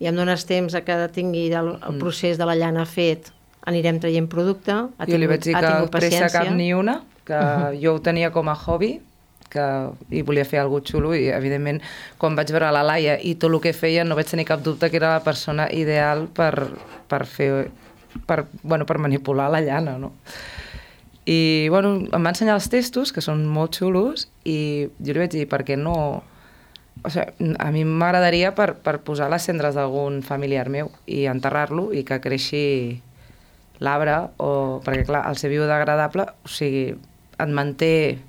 i 0.00 0.06
em 0.08 0.16
dones 0.16 0.46
temps 0.48 0.74
a 0.74 0.80
que 0.82 0.96
tingui 1.12 1.52
el, 1.52 1.76
el 1.76 1.98
procés 2.00 2.38
de 2.38 2.46
la 2.48 2.56
llana 2.56 2.86
fet, 2.86 3.30
anirem 3.68 4.00
traient 4.00 4.26
producte. 4.28 4.72
Ha 4.72 5.06
jo 5.06 5.18
li 5.18 5.28
vaig 5.30 5.44
dir 5.44 5.54
ha 5.54 5.60
que 5.60 5.70
tingut 5.70 5.90
pressa 5.92 6.28
cap 6.32 6.50
ni 6.50 6.72
una, 6.74 7.02
que 7.24 7.34
uh 7.34 7.38
-huh. 7.38 7.80
jo 7.84 7.94
ho 7.94 8.00
tenia 8.00 8.32
com 8.32 8.48
a 8.48 8.54
hobby, 8.56 9.00
que, 9.50 9.88
i 10.10 10.22
volia 10.22 10.44
fer 10.44 10.58
alguna 10.60 10.82
xulo 10.82 11.14
i 11.14 11.28
evidentment 11.28 11.80
quan 12.18 12.34
vaig 12.34 12.50
veure 12.50 12.72
la 12.72 12.82
Laia 12.82 13.18
i 13.20 13.34
tot 13.34 13.52
el 13.52 13.60
que 13.60 13.72
feia 13.72 14.02
no 14.04 14.16
vaig 14.16 14.26
tenir 14.26 14.46
cap 14.46 14.62
dubte 14.62 14.90
que 14.90 14.96
era 14.96 15.12
la 15.12 15.22
persona 15.22 15.68
ideal 15.70 16.26
per, 16.32 16.70
per 17.06 17.26
fer 17.26 17.70
per, 18.26 18.46
bueno, 18.62 18.86
per 18.86 18.98
manipular 18.98 19.50
la 19.50 19.60
llana, 19.60 19.98
no? 19.98 20.12
I, 21.24 21.68
bueno, 21.70 21.94
em 22.10 22.24
va 22.24 22.32
ensenyar 22.32 22.56
els 22.58 22.66
testos, 22.72 23.12
que 23.14 23.22
són 23.22 23.44
molt 23.46 23.78
xulos, 23.78 24.26
i 24.44 24.88
jo 24.98 25.14
li 25.14 25.22
vaig 25.22 25.34
dir, 25.36 25.46
per 25.50 25.62
què 25.64 25.76
no... 25.78 26.22
O 27.02 27.10
sigui, 27.10 27.54
a 27.58 27.70
mi 27.74 27.82
m'agradaria 27.88 28.52
per, 28.54 28.74
per 28.84 28.98
posar 29.02 29.30
les 29.32 29.42
cendres 29.48 29.74
d'algun 29.74 30.20
familiar 30.22 30.68
meu 30.70 30.90
i 31.06 31.24
enterrar-lo 31.30 31.88
i 31.96 32.02
que 32.06 32.20
creixi 32.22 33.00
l'arbre, 33.82 34.18
o, 34.38 34.80
perquè 34.84 35.06
clar, 35.08 35.24
el 35.30 35.38
ser 35.40 35.50
biodegradable, 35.50 36.28
o 36.44 36.50
sigui, 36.52 36.92
et 37.40 37.50
manté 37.50 38.20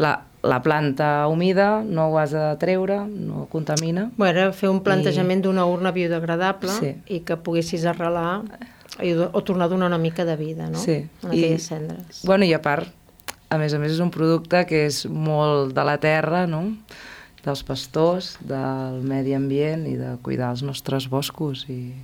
la, 0.00 0.14
la 0.46 0.60
planta 0.64 1.26
humida, 1.28 1.82
no 1.84 2.06
ho 2.08 2.18
has 2.20 2.32
de 2.32 2.46
treure, 2.62 3.02
no 3.10 3.44
contamina. 3.52 4.06
Bueno, 4.16 4.46
fer 4.56 4.70
un 4.72 4.80
plantejament 4.86 5.42
d'una 5.44 5.66
urna 5.68 5.92
biodegradable 5.92 6.72
Sí. 6.78 6.94
i 7.12 7.20
que 7.26 7.36
poguessis 7.36 7.84
arrelar 7.84 8.42
i, 9.04 9.14
o 9.16 9.42
tornar 9.44 9.68
a 9.68 9.72
donar 9.72 9.90
una 9.90 9.98
mica 9.98 10.24
de 10.24 10.36
vida, 10.36 10.70
no? 10.70 10.78
Sí. 10.78 11.04
En 11.22 11.30
aquelles 11.30 11.68
cendres. 11.68 12.24
Bueno, 12.24 12.44
i 12.44 12.52
a 12.56 12.62
part, 12.62 12.90
a 13.50 13.58
més 13.58 13.74
a 13.74 13.80
més 13.82 13.96
és 13.96 14.02
un 14.02 14.12
producte 14.14 14.64
que 14.68 14.84
és 14.86 15.04
molt 15.10 15.74
de 15.76 15.86
la 15.86 15.98
terra, 16.02 16.46
no? 16.50 16.64
dels 17.44 17.62
pastors, 17.64 18.34
del 18.44 19.00
medi 19.06 19.34
ambient 19.36 19.86
i 19.88 19.96
de 19.96 20.14
cuidar 20.24 20.50
els 20.54 20.64
nostres 20.66 21.08
boscos 21.08 21.64
i 21.72 21.94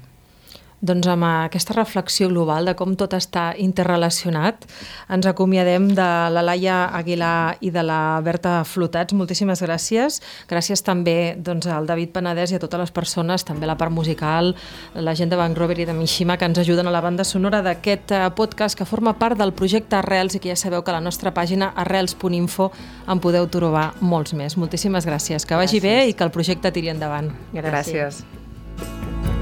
doncs 0.81 1.07
amb 1.09 1.25
aquesta 1.25 1.75
reflexió 1.75 2.29
global 2.29 2.67
de 2.69 2.75
com 2.77 2.95
tot 2.99 3.15
està 3.17 3.49
interrelacionat, 3.59 4.67
ens 5.13 5.27
acomiadem 5.27 5.89
de 5.97 6.09
la 6.33 6.43
Laia 6.45 6.85
Aguilar 6.97 7.57
i 7.65 7.71
de 7.73 7.83
la 7.83 8.21
Berta 8.25 8.59
Flotats. 8.69 9.15
Moltíssimes 9.17 9.63
gràcies. 9.65 10.21
Gràcies 10.51 10.85
també 10.85 11.37
doncs, 11.39 11.67
al 11.67 11.89
David 11.89 12.13
Penedès 12.13 12.53
i 12.53 12.59
a 12.59 12.63
totes 12.63 12.81
les 12.81 12.93
persones, 12.93 13.45
també 13.45 13.67
la 13.67 13.79
part 13.81 13.93
musical, 13.93 14.55
la 14.95 15.15
gent 15.15 15.33
de 15.33 15.37
Robert 15.57 15.81
i 15.81 15.87
de 15.87 15.93
Mishima, 15.93 16.37
que 16.37 16.45
ens 16.45 16.59
ajuden 16.59 16.87
a 16.87 16.91
la 16.91 17.01
banda 17.01 17.25
sonora 17.25 17.63
d'aquest 17.63 18.13
eh, 18.13 18.31
podcast 18.37 18.77
que 18.77 18.85
forma 18.85 19.15
part 19.19 19.39
del 19.39 19.53
projecte 19.53 19.97
Arrels 19.97 20.37
i 20.37 20.41
que 20.41 20.51
ja 20.53 20.57
sabeu 20.57 20.83
que 20.83 20.91
a 20.91 20.99
la 20.99 21.05
nostra 21.05 21.33
pàgina 21.33 21.73
arrels.info 21.77 22.71
en 23.09 23.21
podeu 23.21 23.49
trobar 23.49 23.93
molts 24.01 24.35
més. 24.35 24.57
Moltíssimes 24.57 25.07
gràcies. 25.07 25.47
Que 25.47 25.57
vagi 25.57 25.81
gràcies. 25.81 25.83
bé 25.83 26.11
i 26.11 26.15
que 26.15 26.25
el 26.25 26.35
projecte 26.35 26.73
tiri 26.73 26.93
endavant. 26.93 27.33
Gràcies. 27.53 28.23
gràcies. 28.23 29.36